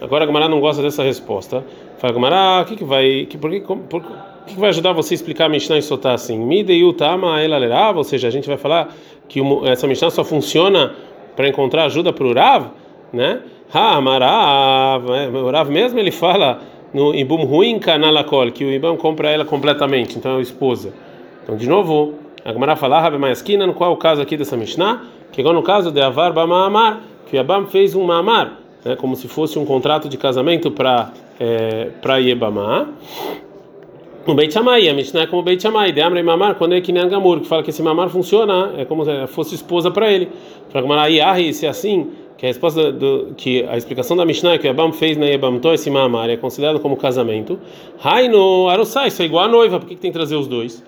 Agora 0.00 0.24
a 0.24 0.26
Gemara 0.26 0.48
não 0.48 0.60
gosta 0.60 0.82
dessa 0.82 1.02
resposta. 1.02 1.62
Fala, 1.98 2.14
Gemara, 2.14 2.62
o 2.62 2.64
que, 2.64 2.76
que 2.76 2.84
vai. 2.84 3.26
Que, 3.28 3.36
por 3.36 3.50
que, 3.50 3.60
por, 3.60 4.02
que, 4.46 4.54
que 4.54 4.58
vai 4.58 4.70
ajudar 4.70 4.92
você 4.92 5.12
a 5.12 5.16
explicar 5.16 5.44
a 5.44 5.48
Mishnah 5.48 5.76
e 5.76 5.82
soltar 5.82 6.14
assim? 6.14 6.38
Mideiu 6.38 6.94
Tama 6.94 7.38
ela 7.40 7.58
lerava, 7.58 7.98
ou 7.98 8.04
seja, 8.04 8.26
a 8.26 8.30
gente 8.30 8.48
vai 8.48 8.56
falar 8.56 8.94
que 9.28 9.40
essa 9.66 9.86
Mishnah 9.86 10.10
só 10.10 10.24
funciona 10.24 10.94
para 11.36 11.46
encontrar 11.48 11.84
ajuda 11.84 12.12
para 12.12 12.26
o 12.26 12.32
Rav, 12.32 12.68
né? 13.12 13.42
Ha, 13.72 13.96
Amarav, 13.96 15.04
é, 15.10 15.28
o 15.28 15.50
Rav 15.50 15.70
mesmo 15.70 15.98
ele 15.98 16.10
fala 16.10 16.60
no 16.92 17.14
Ibum 17.14 17.44
Ruim 17.44 17.78
Kanalakol, 17.78 18.50
que 18.50 18.64
o 18.64 18.72
Ibam 18.72 18.96
compra 18.96 19.30
ela 19.30 19.44
completamente, 19.44 20.18
então 20.18 20.36
é 20.36 20.38
a 20.38 20.40
esposa. 20.40 20.92
Então, 21.42 21.56
de 21.56 21.68
novo, 21.68 22.14
a 22.44 22.52
Gemara 22.52 22.76
fala, 22.76 23.00
Rabi 23.00 23.18
Maiaskina, 23.18 23.66
no 23.66 23.74
qual 23.74 23.90
é 23.90 23.94
o 23.94 23.96
caso 23.96 24.22
aqui 24.22 24.36
dessa 24.36 24.56
Mishnah? 24.56 25.02
Que 25.32 25.40
igual 25.40 25.54
no 25.54 25.62
caso 25.62 25.90
de 25.90 26.00
Avar 26.00 26.32
Bamamar, 26.32 27.00
que 27.26 27.38
Abam 27.38 27.66
fez 27.66 27.94
um 27.94 28.04
Mamar, 28.04 28.58
né, 28.84 28.96
como 28.96 29.14
se 29.14 29.28
fosse 29.28 29.58
um 29.58 29.64
contrato 29.64 30.08
de 30.08 30.16
casamento 30.16 30.70
para 30.70 31.12
é, 31.40 31.90
para 32.02 32.18
Yebamá. 32.18 32.88
O 34.26 34.34
Beit 34.34 34.52
Shammai, 34.52 34.86
a 34.86 34.92
Mishnah 34.92 35.22
é 35.22 35.26
como 35.26 35.42
Beit 35.42 35.62
Shammai, 35.62 35.92
de 35.92 36.02
Amrei 36.02 36.22
Mamar, 36.22 36.56
quando 36.56 36.74
é 36.74 36.80
que 36.80 36.92
nem 36.92 37.02
Angamur, 37.02 37.40
que 37.40 37.48
fala 37.48 37.62
que 37.62 37.70
esse 37.70 37.82
Mamar 37.82 38.10
funciona, 38.10 38.74
é 38.76 38.84
como 38.84 39.04
se 39.04 39.26
fosse 39.28 39.54
esposa 39.54 39.90
para 39.90 40.12
ele. 40.12 40.28
Fala 40.68 40.82
Gemara, 40.82 41.08
Yahi, 41.08 41.54
se 41.54 41.64
é 41.64 41.70
assim, 41.70 42.10
que 42.36 42.44
a 42.44 42.48
resposta 42.48 42.92
do, 42.92 43.32
que 43.36 43.64
a 43.64 43.78
explicação 43.78 44.16
da 44.16 44.26
Mishnah 44.26 44.54
é 44.54 44.58
que 44.58 44.68
o 44.68 44.92
fez 44.92 45.16
na 45.16 45.26
Yebamto 45.26 45.72
esse 45.72 45.90
Mamar 45.90 46.28
é 46.28 46.36
considerado 46.36 46.78
como 46.80 46.96
casamento. 46.96 47.58
Haino 48.04 48.68
Arusai, 48.68 49.08
isso 49.08 49.22
é 49.22 49.24
igual 49.24 49.44
a 49.44 49.48
noiva, 49.48 49.80
por 49.80 49.88
que, 49.88 49.94
que 49.94 50.00
tem 50.00 50.12
que 50.12 50.18
trazer 50.18 50.36
os 50.36 50.46
dois? 50.46 50.84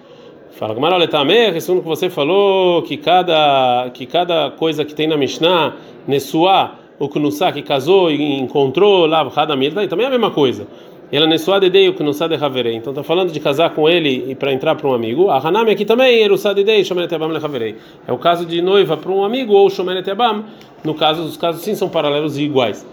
Fala, 0.53 0.75
Gamara, 0.75 0.97
olha, 0.97 1.09
Tamer, 1.09 1.55
tá, 1.55 1.61
segundo 1.61 1.83
que 1.83 1.89
você 1.89 2.11
falou, 2.11 2.83
que 2.83 2.99
cada, 2.99 3.89
que 3.95 4.05
cada 4.05 4.51
coisa 4.51 4.85
que 4.85 4.95
tem 4.95 5.07
na 5.07 5.17
Mishnah, 5.17 5.75
Nesuá, 6.07 6.75
o 6.99 7.09
Kunussá, 7.09 7.51
que 7.51 7.63
casou 7.63 8.11
e 8.11 8.39
encontrou 8.39 9.07
lá, 9.07 9.27
Hadamir, 9.35 9.73
também 9.89 10.05
é 10.05 10.09
a 10.09 10.11
mesma 10.11 10.31
coisa. 10.31 10.67
Ela 11.11 11.27
Nesuá 11.27 11.59
Dedei, 11.59 11.89
o 11.89 11.95
Kunussá 11.95 12.27
de 12.27 12.35
Haverei. 12.35 12.75
Então 12.75 12.93
está 12.93 13.03
falando 13.03 13.33
de 13.33 13.41
casar 13.41 13.71
com 13.71 13.89
ele 13.89 14.31
e 14.31 14.35
para 14.35 14.53
entrar 14.53 14.75
para 14.75 14.89
um 14.89 14.95
amigo. 14.95 15.31
A 15.31 15.39
Hanami 15.39 15.71
aqui 15.71 15.85
também, 15.85 16.23
Erussá 16.23 16.53
Dedei, 16.53 16.85
Shomeret 16.85 17.15
Abam 17.15 17.35
Haverei. 17.35 17.77
É 18.07 18.13
o 18.13 18.19
caso 18.19 18.45
de 18.47 18.61
noiva 18.63 18.97
para 18.97 19.11
um 19.11 19.25
amigo 19.25 19.55
ou 19.55 19.69
Shomeret 19.69 20.11
Abam. 20.11 20.45
No 20.85 20.95
caso, 20.95 21.23
os 21.23 21.37
casos 21.37 21.63
sim 21.63 21.75
são 21.75 21.89
paralelos 21.89 22.39
e 22.39 22.45
iguais. 22.45 22.87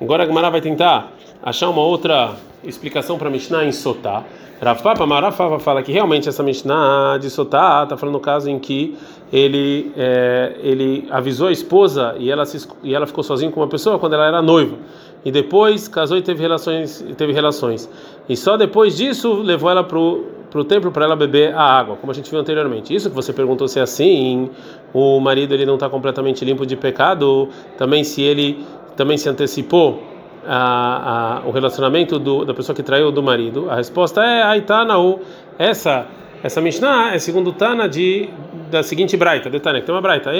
Agora 0.00 0.22
a 0.22 0.26
Gamara 0.26 0.50
vai 0.50 0.60
tentar 0.60 1.12
achar 1.42 1.68
uma 1.68 1.82
outra 1.82 2.36
explicação 2.64 3.18
para 3.18 3.30
Mishnah 3.30 3.64
em 3.64 3.72
Sotá. 3.72 4.24
Rav 4.60 4.82
Papa 4.82 5.06
Marafava 5.06 5.58
fala 5.58 5.82
que 5.82 5.92
realmente 5.92 6.28
essa 6.28 6.42
Mishnah 6.42 7.18
de 7.20 7.28
Sotá 7.28 7.82
está 7.84 7.96
falando 7.96 8.14
no 8.14 8.20
caso 8.20 8.48
em 8.48 8.58
que 8.58 8.96
ele 9.32 9.92
é, 9.96 10.56
ele 10.62 11.06
avisou 11.10 11.48
a 11.48 11.52
esposa 11.52 12.14
e 12.18 12.30
ela 12.30 12.46
se, 12.46 12.66
e 12.82 12.94
ela 12.94 13.06
ficou 13.06 13.22
sozinha 13.22 13.50
com 13.50 13.60
uma 13.60 13.68
pessoa 13.68 13.98
quando 13.98 14.14
ela 14.14 14.26
era 14.26 14.40
noiva. 14.40 14.76
E 15.24 15.30
depois 15.30 15.88
casou 15.88 16.16
e 16.16 16.22
teve 16.22 16.40
relações 16.40 17.04
teve 17.16 17.32
relações. 17.32 17.88
E 18.28 18.36
só 18.36 18.56
depois 18.56 18.96
disso 18.96 19.34
levou 19.34 19.70
ela 19.70 19.84
pro 19.84 20.24
pro 20.50 20.64
templo 20.64 20.90
para 20.90 21.04
ela 21.04 21.16
beber 21.16 21.52
a 21.54 21.62
água 21.62 21.96
como 21.96 22.10
a 22.10 22.14
gente 22.14 22.30
viu 22.30 22.40
anteriormente. 22.40 22.94
Isso 22.94 23.10
que 23.10 23.14
você 23.14 23.32
perguntou 23.32 23.68
se 23.68 23.78
é 23.78 23.82
assim 23.82 24.48
o 24.94 25.20
marido 25.20 25.52
ele 25.52 25.66
não 25.66 25.74
está 25.74 25.90
completamente 25.90 26.44
limpo 26.44 26.64
de 26.64 26.76
pecado 26.76 27.48
também 27.76 28.04
se 28.04 28.22
ele 28.22 28.64
também 28.96 29.18
se 29.18 29.28
antecipou 29.28 30.15
a, 30.46 31.40
a, 31.42 31.48
o 31.48 31.50
relacionamento 31.50 32.18
do, 32.18 32.44
da 32.44 32.54
pessoa 32.54 32.74
que 32.74 32.82
traiu 32.82 33.10
do 33.10 33.22
marido? 33.22 33.70
A 33.70 33.76
resposta 33.76 34.24
é 34.24 34.42
Aitanaú. 34.42 35.20
Essa 35.58 36.06
essa 36.42 36.60
Mishnah 36.60 37.14
é 37.14 37.18
segundo 37.18 37.52
Tana 37.52 37.88
de 37.88 38.28
da 38.70 38.82
seguinte 38.82 39.16
braita, 39.16 39.50
que 39.50 39.58
tem 39.86 39.94
uma 39.94 40.00
braita. 40.00 40.30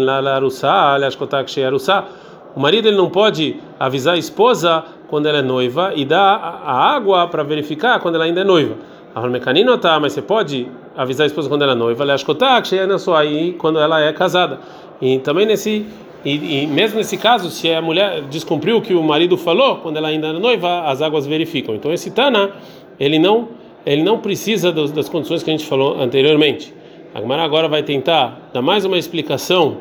La. 0.00 0.40
O 2.54 2.60
marido 2.60 2.86
ele 2.86 2.96
não 2.96 3.10
pode 3.10 3.56
avisar 3.80 4.14
a 4.14 4.18
esposa 4.18 4.84
quando 5.08 5.26
ela 5.26 5.38
é 5.38 5.42
noiva 5.42 5.92
e 5.96 6.04
dar 6.04 6.36
a 6.64 6.94
água 6.94 7.26
para 7.26 7.42
verificar 7.42 7.98
quando 7.98 8.14
ela 8.14 8.24
ainda 8.24 8.42
é 8.42 8.44
noiva. 8.44 8.76
A 9.14 9.20
mas 10.00 10.12
você 10.12 10.22
pode 10.22 10.68
avisar 10.96 11.24
a 11.24 11.26
esposa 11.26 11.48
quando 11.48 11.62
ela 11.62 11.72
é 11.72 11.76
noiva, 11.76 12.04
quando 13.58 13.78
ela 13.78 14.00
é 14.00 14.12
casada. 14.12 14.60
E 15.00 15.18
também 15.18 15.46
nesse 15.46 15.86
e, 16.24 16.62
e, 16.62 16.66
mesmo 16.66 16.98
nesse 16.98 17.16
caso, 17.18 17.50
se 17.50 17.70
a 17.70 17.82
mulher 17.82 18.22
descumpriu 18.22 18.78
o 18.78 18.82
que 18.82 18.94
o 18.94 19.02
marido 19.02 19.36
falou, 19.36 19.76
quando 19.76 19.98
ela 19.98 20.08
ainda 20.08 20.28
é 20.28 20.32
noiva, 20.32 20.82
as 20.82 21.02
águas 21.02 21.26
verificam. 21.26 21.74
Então 21.74 21.92
esse 21.92 22.10
Tana, 22.10 22.52
ele 22.98 23.18
não, 23.18 23.48
ele 23.84 24.02
não 24.02 24.18
precisa 24.18 24.72
das 24.72 25.08
condições 25.08 25.42
que 25.42 25.50
a 25.50 25.52
gente 25.52 25.66
falou 25.66 26.00
anteriormente. 26.00 26.72
A 27.14 27.20
Gemara 27.20 27.42
agora 27.42 27.68
vai 27.68 27.82
tentar 27.82 28.50
dar 28.52 28.62
mais 28.62 28.84
uma 28.84 28.98
explicação 28.98 29.78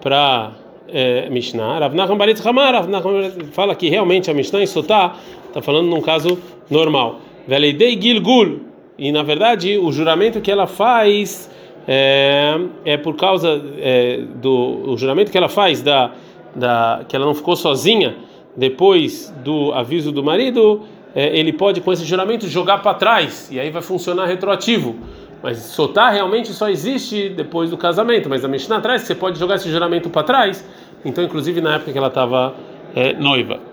para 0.00 0.52
é, 0.88 1.28
Mishnah. 1.28 1.78
Rav 1.78 1.94
Nachman 1.94 2.16
Baritz 2.16 2.46
Hamar, 2.46 2.72
Rav 2.72 2.88
Nachman 2.88 3.30
fala 3.52 3.74
que 3.74 3.88
realmente 3.88 4.30
a 4.30 4.34
Mishnah 4.34 4.62
em 4.62 4.66
Sotá 4.66 5.16
está 5.48 5.60
falando 5.60 5.88
num 5.88 6.00
caso 6.00 6.38
normal. 6.70 7.20
Veleidei 7.46 8.00
Gilgul. 8.00 8.60
E 8.96 9.10
na 9.10 9.22
verdade, 9.22 9.76
o 9.76 9.90
juramento 9.90 10.40
que 10.40 10.50
ela 10.50 10.66
faz 10.66 11.50
é, 11.86 12.58
é 12.84 12.96
por 12.96 13.16
causa 13.16 13.60
é, 13.78 14.22
do 14.36 14.96
juramento 14.96 15.30
que 15.30 15.38
ela 15.38 15.48
faz 15.48 15.82
da, 15.82 16.12
da 16.54 17.04
que 17.08 17.16
ela 17.16 17.26
não 17.26 17.34
ficou 17.34 17.56
sozinha 17.56 18.16
depois 18.56 19.32
do 19.44 19.72
aviso 19.72 20.12
do 20.12 20.22
marido, 20.22 20.82
é, 21.14 21.38
ele 21.38 21.52
pode 21.52 21.80
com 21.80 21.92
esse 21.92 22.04
juramento 22.04 22.46
jogar 22.46 22.78
para 22.78 22.94
trás 22.94 23.50
e 23.50 23.58
aí 23.58 23.70
vai 23.70 23.82
funcionar 23.82 24.26
retroativo. 24.26 24.96
Mas 25.42 25.58
soltar 25.58 26.12
realmente 26.12 26.52
só 26.52 26.68
existe 26.68 27.30
depois 27.30 27.70
do 27.70 27.76
casamento. 27.76 28.28
Mas 28.28 28.44
a 28.44 28.48
Mishnah 28.48 28.76
atrás 28.76 29.02
você 29.02 29.14
pode 29.14 29.38
jogar 29.38 29.54
esse 29.54 29.70
juramento 29.70 30.10
para 30.10 30.22
trás. 30.22 30.68
Então, 31.04 31.24
inclusive 31.24 31.60
na 31.60 31.76
época 31.76 31.92
que 31.92 31.98
ela 31.98 32.08
estava 32.08 32.54
é, 32.94 33.14
noiva. 33.14 33.69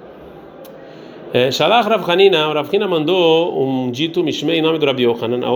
É, 1.33 1.51
Shalach 1.51 1.89
Rav 1.89 2.09
Hanina, 2.09 2.53
Rav 2.53 2.69
Hanina 2.69 2.87
mandou 2.87 3.61
um 3.61 3.91
dito 3.91 4.23
Mishmei 4.23 4.59
em 4.59 4.61
nome 4.61 4.79
do 4.79 4.85
Rabi 4.85 5.03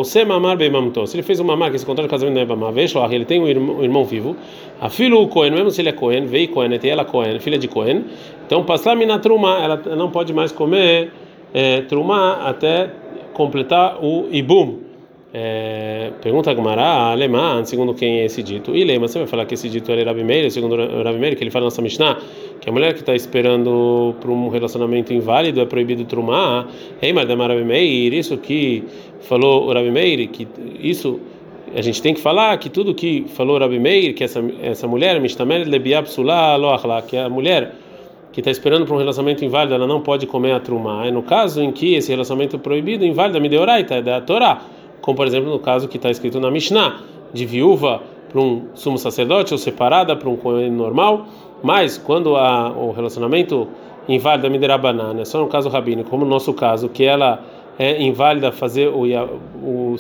ser 0.04 0.26
mamar 0.26 0.58
bem 0.58 0.70
mamto. 0.70 1.08
Se 1.08 1.16
ele 1.16 1.24
fez 1.24 1.40
uma 1.40 1.54
mamar 1.54 1.72
que 1.72 1.80
se 1.80 1.86
contou 1.86 2.04
no 2.04 2.10
casamento 2.10 2.36
da 2.36 2.42
Ebama, 2.42 2.74
Veshlach, 2.74 3.14
ele 3.16 3.24
tem 3.24 3.40
um 3.40 3.48
irmão, 3.48 3.78
um 3.78 3.84
irmão 3.84 4.04
vivo, 4.04 4.36
a 4.82 4.90
filho 4.90 5.26
Cohen, 5.30 5.52
mesmo 5.52 5.72
se 5.72 5.82
ele 5.82 5.88
é 5.88 5.94
Cohen, 5.94 6.26
veio 6.26 6.50
Cohen, 6.50 6.78
e 6.84 6.90
ela 6.90 7.06
Cohen, 7.06 7.40
filha 7.40 7.58
de 7.58 7.70
Cohen, 7.70 8.04
então 8.46 8.66
passar 8.66 8.98
mina 8.98 9.18
truma, 9.18 9.58
ela 9.64 9.82
não 9.96 10.12
pode 10.12 10.34
mais 10.34 10.52
comer 10.52 11.14
é, 11.54 11.82
truma 11.84 12.34
até 12.44 12.90
completar 13.34 13.98
o 14.04 14.28
ibum. 14.30 14.92
É, 15.34 16.12
pergunta 16.22 16.52
a 16.52 16.54
Gmará, 16.54 17.12
alemã, 17.12 17.64
segundo 17.64 17.94
quem 17.94 18.20
é 18.20 18.26
esse 18.26 18.44
dito? 18.44 18.76
E 18.76 18.84
lema, 18.84 19.08
você 19.08 19.20
vai 19.20 19.28
falar 19.28 19.46
que 19.46 19.54
esse 19.54 19.70
dito 19.70 19.90
é 19.94 20.04
Rabi 20.04 20.26
Meir, 20.26 20.52
segundo 20.52 20.76
Rabi 20.76 21.18
Meir, 21.18 21.38
que 21.38 21.44
ele 21.44 21.50
fala 21.50 21.64
na 21.64 21.68
nossa 21.68 21.82
Mishnah, 21.82 22.18
que 22.62 22.70
a 22.70 22.72
mulher 22.72 22.94
que 22.94 23.02
está 23.02 23.14
esperando 23.14 24.16
para 24.22 24.32
um 24.32 24.48
relacionamento 24.48 25.12
inválido 25.12 25.60
é 25.60 25.66
proibido 25.66 26.06
trumar. 26.06 26.68
Ei, 27.02 27.12
Rabi 27.12 27.64
Meir, 27.66 28.14
isso 28.14 28.38
que 28.38 28.84
falou 29.22 29.68
o 29.68 29.74
Rabi 29.74 29.92
Meir, 29.92 30.30
que 30.30 30.48
isso 30.80 31.20
a 31.76 31.82
gente 31.82 32.02
tem 32.02 32.14
que 32.14 32.22
falar 32.22 32.58
que 32.58 32.70
tudo 32.70 32.94
que 32.94 33.26
falou 33.30 33.58
o 33.58 33.60
Rabi 33.60 33.80
Meir, 33.80 34.14
que 34.14 34.24
essa 34.24 34.42
essa 34.62 34.88
mulher, 34.88 35.20
Mishtamel 35.20 35.68
lebiab 35.68 36.10
sulah 36.10 36.56
loachla, 36.56 37.02
que 37.02 37.18
a 37.18 37.28
mulher 37.28 37.74
que 38.32 38.40
está 38.40 38.50
esperando 38.50 38.86
para 38.86 38.96
um 38.96 39.00
relacionamento 39.00 39.44
inválido, 39.44 39.74
ela 39.74 39.88
não 39.88 40.00
pode 40.00 40.26
comer 40.26 40.54
a 40.54 40.60
trumá. 40.60 41.06
É 41.06 41.12
no 41.12 41.24
caso 41.24 41.62
em 41.62 41.72
que 41.72 41.96
esse 41.96 42.12
relacionamento 42.12 42.58
proibido, 42.58 43.04
inválido, 43.04 43.38
a 43.38 43.42
mideoraita, 43.42 43.96
é 43.96 44.02
da 44.02 44.22
Torá 44.22 44.62
como 45.02 45.18
por 45.18 45.28
exemplo 45.28 45.50
no 45.50 45.60
caso 45.60 45.88
que 45.88 45.98
está 45.98 46.10
escrito 46.10 46.40
na 46.40 46.52
Mishnah, 46.52 47.02
de 47.34 47.46
viúva 47.46 48.02
para 48.30 48.40
um 48.40 48.68
sumo 48.74 48.98
sacerdote 48.98 49.54
ou 49.54 49.58
separada 49.58 50.16
para 50.16 50.30
um 50.30 50.38
cohen 50.38 50.72
normal, 50.72 51.28
Mas 51.64 51.98
quando 51.98 52.36
a, 52.36 52.70
o 52.72 52.92
relacionamento 52.92 53.68
inválida 54.08 54.50
miderá 54.50 54.78
banana, 54.78 55.22
é 55.22 55.26
só 55.26 55.40
no 55.40 55.48
caso 55.48 55.70
rabino, 55.70 56.04
como 56.04 56.26
no 56.26 56.32
nosso 56.32 56.54
caso, 56.54 56.90
que 56.90 57.04
ela 57.04 57.44
é 57.78 58.02
inválida 58.02 58.52
fazer 58.52 58.90
o, 58.90 59.06
o, 59.64 59.96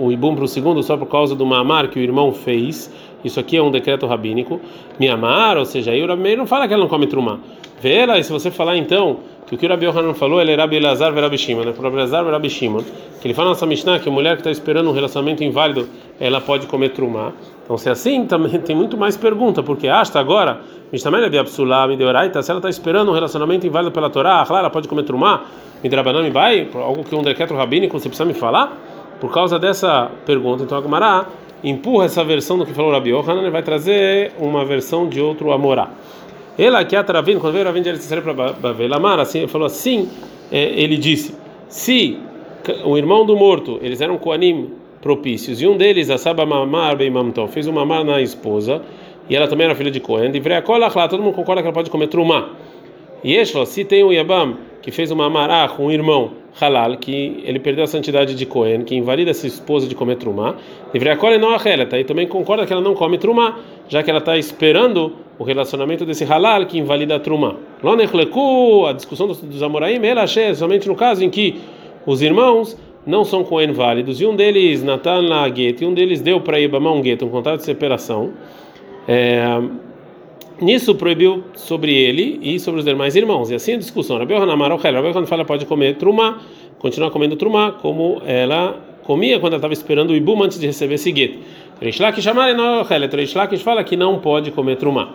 o, 0.00 0.12
ibum 0.12 0.34
para 0.34 0.44
o 0.44 0.48
segundo 0.48 0.82
só 0.82 0.96
por 0.96 1.06
causa 1.06 1.34
do 1.34 1.44
mamar 1.44 1.88
que 1.88 1.98
o 1.98 2.02
irmão 2.02 2.32
fez. 2.32 2.90
Isso 3.24 3.38
aqui 3.38 3.56
é 3.56 3.62
um 3.62 3.70
decreto 3.70 4.06
rabínico. 4.06 4.60
Miamar, 4.98 5.56
ou 5.56 5.64
seja, 5.64 5.92
aí 5.92 6.02
o 6.02 6.06
Rabi 6.08 6.34
não 6.34 6.46
fala 6.46 6.66
que 6.66 6.74
ela 6.74 6.82
não 6.82 6.88
come 6.88 7.06
trumá. 7.06 7.38
Vê 7.82 7.94
ela, 7.94 8.16
e 8.16 8.22
se 8.22 8.30
você 8.30 8.48
falar 8.48 8.76
então 8.76 9.18
que 9.44 9.56
o 9.56 9.58
que 9.58 9.66
o 9.66 9.68
Rabi 9.68 9.86
Yohanan 9.86 10.14
falou, 10.14 10.40
ele 10.40 10.52
é 10.52 10.54
Rabi 10.54 10.76
Elazar 10.76 11.12
Rabi 11.12 11.36
Shimon, 11.36 11.64
né? 11.64 11.72
Para 11.72 11.82
Rabi 11.82 11.96
Elazar 11.96 12.24
Rabi 12.24 12.48
Shimon, 12.48 12.84
que 13.20 13.26
ele 13.26 13.34
fala 13.34 13.46
na 13.46 13.54
nossa 13.54 13.66
Mishnah 13.66 13.98
que 13.98 14.08
a 14.08 14.12
mulher 14.12 14.34
que 14.34 14.40
está 14.42 14.52
esperando 14.52 14.88
um 14.88 14.92
relacionamento 14.92 15.42
inválido, 15.42 15.88
ela 16.20 16.40
pode 16.40 16.68
comer 16.68 16.90
trumá. 16.90 17.32
Então, 17.64 17.76
se 17.76 17.88
é 17.88 17.92
assim, 17.92 18.24
também 18.24 18.60
tem 18.60 18.76
muito 18.76 18.96
mais 18.96 19.16
pergunta, 19.16 19.64
porque 19.64 19.88
hasta 19.88 20.20
agora, 20.20 20.60
Mishnah 20.92 21.28
de 21.28 21.36
Absulá, 21.36 21.88
Mideoraita, 21.88 22.40
se 22.40 22.52
ela 22.52 22.58
está 22.58 22.70
esperando 22.70 23.10
um 23.10 23.14
relacionamento 23.14 23.66
inválido 23.66 23.90
pela 23.90 24.08
Torá, 24.08 24.46
ela 24.48 24.70
pode 24.70 24.86
comer 24.86 25.02
trumá, 25.02 25.46
Midrabanami 25.82 26.30
vai, 26.30 26.68
algo 26.72 27.02
que 27.02 27.16
um 27.16 27.22
decreto 27.22 27.52
rabínico 27.52 27.98
você 27.98 28.08
precisa 28.08 28.24
me 28.24 28.34
falar? 28.34 28.78
Por 29.20 29.32
causa 29.32 29.58
dessa 29.58 30.08
pergunta, 30.24 30.62
então 30.62 30.78
a 30.78 30.82
Gemara 30.82 31.26
empurra 31.64 32.04
essa 32.04 32.22
versão 32.22 32.56
do 32.56 32.64
que 32.64 32.72
falou 32.72 32.92
Rabi 32.92 33.10
Yohanan 33.10 33.42
e 33.44 33.50
vai 33.50 33.64
trazer 33.64 34.30
uma 34.38 34.64
versão 34.64 35.08
de 35.08 35.20
outro 35.20 35.50
Amorá. 35.50 35.90
Ela 36.58 36.84
que 36.84 36.94
atravim, 36.94 37.38
quando 37.38 37.54
veio 37.54 37.64
Ravin 37.64 37.82
de 37.82 37.88
Eretz 37.88 38.06
para 38.06 38.52
Bavel 38.52 38.94
Amar, 38.94 39.18
assim, 39.18 39.46
falou 39.46 39.66
assim, 39.66 40.08
é, 40.50 40.62
ele 40.80 40.96
disse, 40.96 41.34
se 41.68 42.18
o 42.84 42.96
irmão 42.98 43.24
do 43.24 43.36
morto, 43.36 43.78
eles 43.82 44.00
eram 44.00 44.18
Koanim 44.18 44.70
propícios, 45.00 45.60
e 45.62 45.66
um 45.66 45.76
deles, 45.76 46.10
a 46.10 46.18
Saba 46.18 46.44
Mamar 46.44 46.96
Bem 46.96 47.10
Mamton, 47.10 47.48
fez 47.48 47.66
uma 47.66 47.84
mamar 47.84 48.04
na 48.04 48.20
esposa, 48.20 48.82
e 49.28 49.34
ela 49.34 49.48
também 49.48 49.64
era 49.64 49.74
filha 49.74 49.90
de 49.90 49.98
Cohen, 49.98 50.30
de 50.30 50.40
lá, 51.00 51.08
todo 51.08 51.22
mundo 51.22 51.34
concorda 51.34 51.62
que 51.62 51.68
ela 51.68 51.74
pode 51.74 51.90
comer 51.90 52.08
trumá. 52.08 52.50
Eshla, 53.24 53.66
se 53.66 53.84
tem 53.84 54.02
o 54.02 54.12
Yabam, 54.12 54.56
que 54.80 54.90
fez 54.90 55.10
uma 55.10 55.26
amará 55.26 55.70
um 55.78 55.90
irmão 55.90 56.32
halal, 56.60 56.96
que 56.96 57.42
ele 57.44 57.58
perdeu 57.58 57.84
a 57.84 57.86
santidade 57.86 58.34
de 58.34 58.44
Cohen, 58.44 58.82
que 58.82 58.94
invalida 58.94 59.30
essa 59.30 59.46
esposa 59.46 59.86
de 59.86 59.94
comer 59.94 60.16
trumá, 60.16 60.56
colher 61.18 61.38
não 61.38 61.54
a 61.54 61.58
tá? 61.86 61.98
E 61.98 62.04
também 62.04 62.26
concorda 62.26 62.66
que 62.66 62.72
ela 62.72 62.82
não 62.82 62.94
come 62.94 63.16
trumá, 63.18 63.58
já 63.88 64.02
que 64.02 64.10
ela 64.10 64.18
está 64.18 64.36
esperando 64.36 65.12
o 65.38 65.44
relacionamento 65.44 66.04
desse 66.04 66.24
halal 66.24 66.66
que 66.66 66.78
invalida 66.78 67.16
a 67.16 67.20
trumá. 67.20 67.56
Lonechleku, 67.82 68.86
a 68.86 68.92
discussão 68.92 69.26
dos, 69.28 69.40
dos 69.40 69.62
amoraim, 69.62 70.04
ela 70.04 70.22
achei 70.22 70.54
somente 70.54 70.88
no 70.88 70.94
caso 70.94 71.24
em 71.24 71.30
que 71.30 71.60
os 72.04 72.20
irmãos 72.20 72.76
não 73.06 73.24
são 73.24 73.44
Cohen 73.44 73.72
válidos, 73.72 74.20
e 74.20 74.26
um 74.26 74.34
deles, 74.34 74.82
Natan 74.82 75.22
la 75.22 75.48
e 75.48 75.84
um 75.84 75.94
deles 75.94 76.20
deu 76.20 76.40
para 76.40 76.60
Ibama 76.60 76.92
um 76.92 77.00
gueto, 77.00 77.24
um 77.24 77.28
contrato 77.28 77.58
de 77.58 77.64
separação. 77.64 78.32
É, 79.08 79.60
Nisso 80.60 80.94
proibiu 80.94 81.44
sobre 81.54 81.92
ele 81.94 82.38
e 82.42 82.58
sobre 82.60 82.80
os 82.80 82.84
demais 82.84 83.16
irmãos. 83.16 83.50
E 83.50 83.54
assim 83.54 83.74
a 83.74 83.76
discussão. 83.76 84.18
Rabi 84.18 84.34
Ochel. 84.34 84.94
Rabi 84.94 85.12
quando 85.12 85.26
fala 85.26 85.44
pode 85.44 85.66
comer 85.66 85.96
trumá, 85.96 86.40
continuar 86.78 87.10
comendo 87.10 87.36
trumá, 87.36 87.72
como 87.72 88.22
ela 88.24 88.80
comia 89.02 89.40
quando 89.40 89.54
ela 89.54 89.58
estava 89.58 89.72
esperando 89.72 90.10
o 90.10 90.14
ibum 90.14 90.42
antes 90.42 90.58
de 90.58 90.66
receber 90.66 90.94
esse 90.94 91.10
gueto. 91.10 91.38
Reish 91.80 91.98
chamar 92.20 92.54
não 92.54 92.82
Ochel. 92.82 93.00
Reish 93.08 93.62
fala 93.62 93.82
que 93.82 93.96
não 93.96 94.18
pode 94.18 94.50
comer 94.50 94.76
trumá. 94.76 95.14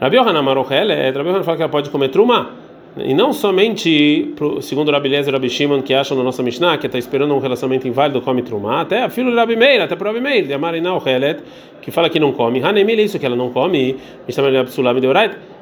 Rabi 0.00 0.16
Hanamar 0.18 0.58
Ochel. 0.58 0.88
Rabi 0.88 1.44
fala 1.44 1.56
que 1.56 1.62
ela 1.62 1.72
pode 1.72 1.90
comer 1.90 2.08
trumá. 2.08 2.63
E 2.96 3.12
não 3.12 3.32
somente, 3.32 4.32
segundo 4.60 4.88
o 4.88 4.92
Rabi 4.92 5.08
Lezer 5.08 5.32
e 5.32 5.36
Rabi 5.36 5.50
Shimon, 5.50 5.82
que 5.82 5.92
acham 5.92 6.16
na 6.16 6.22
nossa 6.22 6.44
Mishnah, 6.44 6.78
que 6.78 6.86
está 6.86 6.96
esperando 6.96 7.34
um 7.34 7.40
relacionamento 7.40 7.88
inválido, 7.88 8.20
come 8.20 8.40
trumá, 8.40 8.82
até 8.82 9.02
a 9.02 9.10
filho 9.10 9.32
do 9.32 9.36
Rabi 9.36 9.56
Meir, 9.56 9.82
até 9.82 9.96
para 9.96 10.10
o 10.10 10.12
Rabi 10.12 10.22
Meir, 10.22 10.46
de 10.46 10.52
Amarinal 10.52 11.02
Helet, 11.04 11.42
que 11.82 11.90
fala 11.90 12.08
que 12.08 12.20
não 12.20 12.32
come. 12.32 12.62
Hanemil 12.62 12.96
é 13.00 13.02
isso 13.02 13.18
que 13.18 13.26
ela 13.26 13.34
não 13.34 13.50
come, 13.50 13.96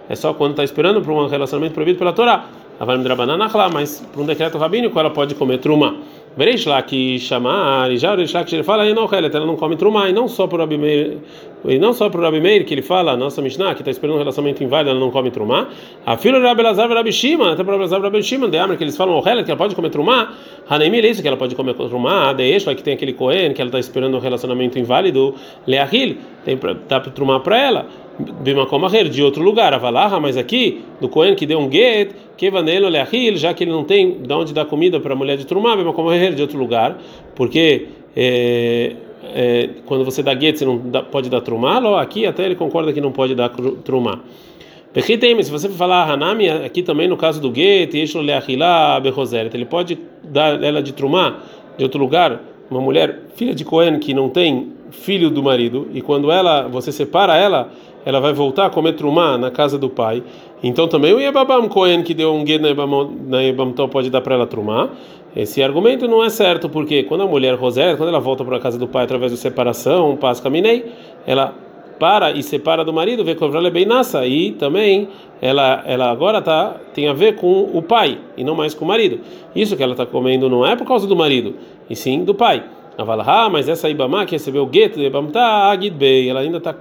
é 0.08 0.14
só 0.14 0.34
quando 0.34 0.50
está 0.50 0.62
esperando 0.62 1.00
para 1.00 1.10
um 1.10 1.26
relacionamento 1.26 1.72
proibido 1.72 1.98
pela 1.98 2.12
Torá. 2.12 2.44
Mas 3.72 4.00
por 4.12 4.22
um 4.22 4.26
decreto 4.26 4.58
rabínico 4.58 4.98
ela 4.98 5.10
pode 5.10 5.34
comer 5.34 5.58
trumá. 5.58 5.94
Vereis 6.34 6.64
lá 6.64 6.80
que 6.80 7.18
chamar, 7.18 7.90
e 7.90 7.98
já 7.98 8.14
Reish 8.14 8.32
que 8.46 8.54
ele 8.56 8.62
fala, 8.62 8.84
não, 8.94 9.06
ela 9.12 9.46
não 9.46 9.54
come 9.56 9.76
trumá, 9.76 10.08
e 10.08 10.14
não 10.14 10.26
só 10.26 10.44
o 10.44 10.56
Rabi 10.56 10.78
Meir, 10.78 11.18
e 11.66 11.78
não 11.78 11.92
só 11.92 12.06
o 12.06 12.10
Rabi 12.10 12.40
Meir, 12.40 12.64
que 12.64 12.72
ele 12.72 12.80
fala, 12.80 13.14
nossa 13.18 13.42
Mishnah, 13.42 13.74
que 13.74 13.82
está 13.82 13.90
esperando 13.90 14.16
um 14.16 14.18
relacionamento 14.18 14.64
inválido, 14.64 14.90
ela 14.90 15.00
não 15.00 15.10
come 15.10 15.30
trumá. 15.30 15.68
A 16.06 16.16
filha 16.16 16.40
do 16.40 16.47
Rabi 16.47 16.62
Lazar 16.62 16.90
e 16.90 16.95
Rabi 16.95 17.10
até 17.10 17.62
para 17.62 17.76
o 17.76 17.78
Rabi 17.78 17.82
Lazar 17.82 18.00
e 18.00 18.02
Rabi 18.02 18.50
de 18.50 18.58
Amr, 18.58 18.76
que 18.78 18.84
eles 18.84 18.97
falam, 18.97 19.21
que 19.23 19.28
ela 19.28 19.56
pode 19.56 19.75
comer 19.75 19.90
trumá. 19.90 20.32
Hanemir 20.68 21.04
é 21.04 21.08
isso 21.08 21.21
que 21.21 21.28
ela 21.28 21.36
pode 21.36 21.54
comer 21.54 21.75
trumá. 21.75 22.32
De 22.32 22.45
Eshla, 22.45 22.75
que 22.75 22.82
tem 22.82 22.95
aquele 22.95 23.12
Cohen, 23.12 23.52
que 23.52 23.60
ela 23.60 23.68
está 23.68 23.78
esperando 23.78 24.16
um 24.16 24.21
relacionamento 24.21 24.78
inválido. 24.78 25.34
Leahil, 25.66 26.16
tem 26.45 26.56
para 26.56 26.75
trumá 27.10 27.40
para 27.40 27.58
ela. 27.60 27.86
Bimakomaher, 28.41 29.08
de 29.08 29.23
outro 29.23 29.43
lugar, 29.43 29.73
Avalaha, 29.75 30.19
mas 30.21 30.37
aqui, 30.37 30.82
do 31.00 31.08
Cohen 31.08 31.35
que 31.35 31.47
deu 31.47 31.58
um 31.58 31.71
get, 31.71 32.11
Kevanelo 32.37 32.89
Leahil, 32.89 33.37
já 33.37 33.52
que 33.54 33.65
ele 33.65 33.71
não 33.71 33.85
tem 33.85 34.19
de 34.23 34.32
onde 34.32 34.52
dar 34.52 34.65
comida 34.65 34.99
para 35.00 35.13
a 35.13 35.17
mulher 35.17 35.37
de 35.37 35.47
Trumá, 35.47 35.76
Bimakomaher, 35.76 36.35
de 36.35 36.43
outro 36.43 36.58
lugar, 36.58 36.99
porque 37.35 37.87
é, 38.17 38.93
é, 39.35 39.69
quando 39.87 40.04
você 40.04 40.23
dá 40.23 40.35
get, 40.39 40.56
você 40.56 40.65
não 40.65 40.78
dá, 40.78 41.02
pode 41.02 41.30
dar 41.30 41.41
Trumá, 41.41 42.00
aqui 42.00 42.26
até 42.26 42.45
ele 42.45 42.54
concorda 42.54 42.93
que 42.93 43.00
não 43.00 43.13
pode 43.13 43.35
dar 43.35 43.50
Trumá. 43.85 44.21
Se 44.95 45.50
você 45.50 45.71
falar 45.71 46.11
Hanami, 46.11 46.50
aqui 46.50 46.82
também 46.82 47.08
no 47.08 47.17
caso 47.17 47.41
do 47.41 47.54
get, 47.54 47.95
Yeshlo 47.95 48.21
Leahilá, 48.21 49.00
Behoseret, 49.00 49.54
ele 49.54 49.65
pode 49.65 49.99
dar 50.23 50.63
ela 50.63 50.82
de 50.82 50.93
Trumá 50.93 51.39
de 51.78 51.85
outro 51.85 51.99
lugar, 51.99 52.43
uma 52.71 52.80
mulher 52.80 53.21
filha 53.35 53.54
de 53.54 53.65
Cohen 53.65 53.99
que 53.99 54.13
não 54.13 54.28
tem 54.28 54.73
filho 54.91 55.30
do 55.30 55.43
marido, 55.43 55.89
e 55.95 56.02
quando 56.02 56.30
ela 56.30 56.69
você 56.69 56.93
separa 56.93 57.35
ela 57.37 57.71
ela 58.04 58.21
vai 58.21 58.32
voltar 58.32 58.67
a 58.67 58.71
comer 58.71 58.95
trumá 58.95 59.38
na 59.38 59.50
casa 59.50 59.78
do 59.78 59.88
pai. 59.88 60.23
Então 60.62 60.88
também 60.88 61.12
o 61.12 61.21
Yebabam 61.21 61.69
Cohen 61.69 62.02
que 62.02 62.15
deu 62.15 62.34
um 62.34 62.45
gued 62.45 62.62
na 63.26 63.41
Yebamtó 63.41 63.86
pode 63.88 64.10
dar 64.10 64.21
para 64.21 64.34
ela 64.34 64.47
trumá. 64.47 64.91
Esse 65.34 65.62
argumento 65.62 66.06
não 66.06 66.23
é 66.23 66.28
certo, 66.28 66.69
porque 66.69 67.04
quando 67.04 67.23
a 67.23 67.26
mulher 67.26 67.54
Rosé, 67.54 67.97
quando 67.97 68.10
ela 68.10 68.21
volta 68.21 68.45
para 68.45 68.58
a 68.58 68.60
casa 68.60 68.78
do 68.78 68.86
pai 68.86 69.04
através 69.04 69.32
de 69.32 69.38
separação, 69.38 70.15
paz 70.17 70.41
caminei, 70.41 70.93
ela 71.26 71.54
para 71.99 72.32
e 72.32 72.43
separa 72.43 72.84
do 72.84 72.93
marido, 72.93 73.25
vê 73.25 73.34
que 73.34 73.71
bem 73.71 73.86
nassa 73.86 74.26
e 74.26 74.52
também 74.52 75.08
ela 75.41 75.82
ela 75.86 76.10
agora 76.10 76.43
tá 76.43 76.76
tem 76.93 77.08
a 77.08 77.12
ver 77.12 77.36
com 77.36 77.71
o 77.73 77.80
pai 77.80 78.19
e 78.36 78.43
não 78.43 78.54
mais 78.54 78.75
com 78.75 78.84
o 78.84 78.88
marido. 78.88 79.21
Isso 79.54 79.76
que 79.76 79.82
ela 79.82 79.93
está 79.93 80.04
comendo 80.04 80.49
não 80.50 80.67
é 80.67 80.75
por 80.76 80.86
causa 80.86 81.06
do 81.06 81.17
marido, 81.17 81.54
e 81.88 81.97
sim 81.97 82.25
do 82.25 82.34
pai. 82.34 82.65
Ela 82.99 83.06
fala, 83.06 83.25
ah, 83.26 83.49
mas 83.49 83.69
essa 83.69 83.88
Ibama 83.88 84.26
que 84.26 84.32
recebeu 84.32 84.65
o 84.65 84.67
gueto 84.67 84.99
de 84.99 85.06
Ibamta 85.06 85.41
Agid 85.71 85.97
Bey, 85.97 86.28
ela 86.28 86.41
ainda 86.41 86.58
está 86.58 86.75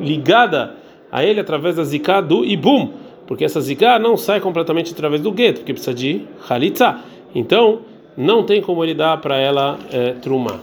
ligada 0.00 0.74
a 1.10 1.24
ele 1.24 1.40
através 1.40 1.76
da 1.76 1.84
zika 1.84 2.20
do 2.20 2.44
ibum, 2.44 2.92
porque 3.26 3.44
essa 3.44 3.60
zika 3.60 3.98
não 3.98 4.16
sai 4.16 4.40
completamente 4.40 4.92
através 4.92 5.20
do 5.20 5.32
gueto, 5.32 5.60
porque 5.60 5.72
precisa 5.72 5.94
de 5.94 6.22
halitza. 6.48 6.98
Então, 7.34 7.80
não 8.16 8.44
tem 8.44 8.62
como 8.62 8.82
ele 8.82 8.94
dar 8.94 9.18
para 9.18 9.36
ela 9.38 9.78
é, 9.92 10.12
truma. 10.12 10.60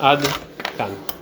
Ad 0.00 0.22
kan. 0.76 1.13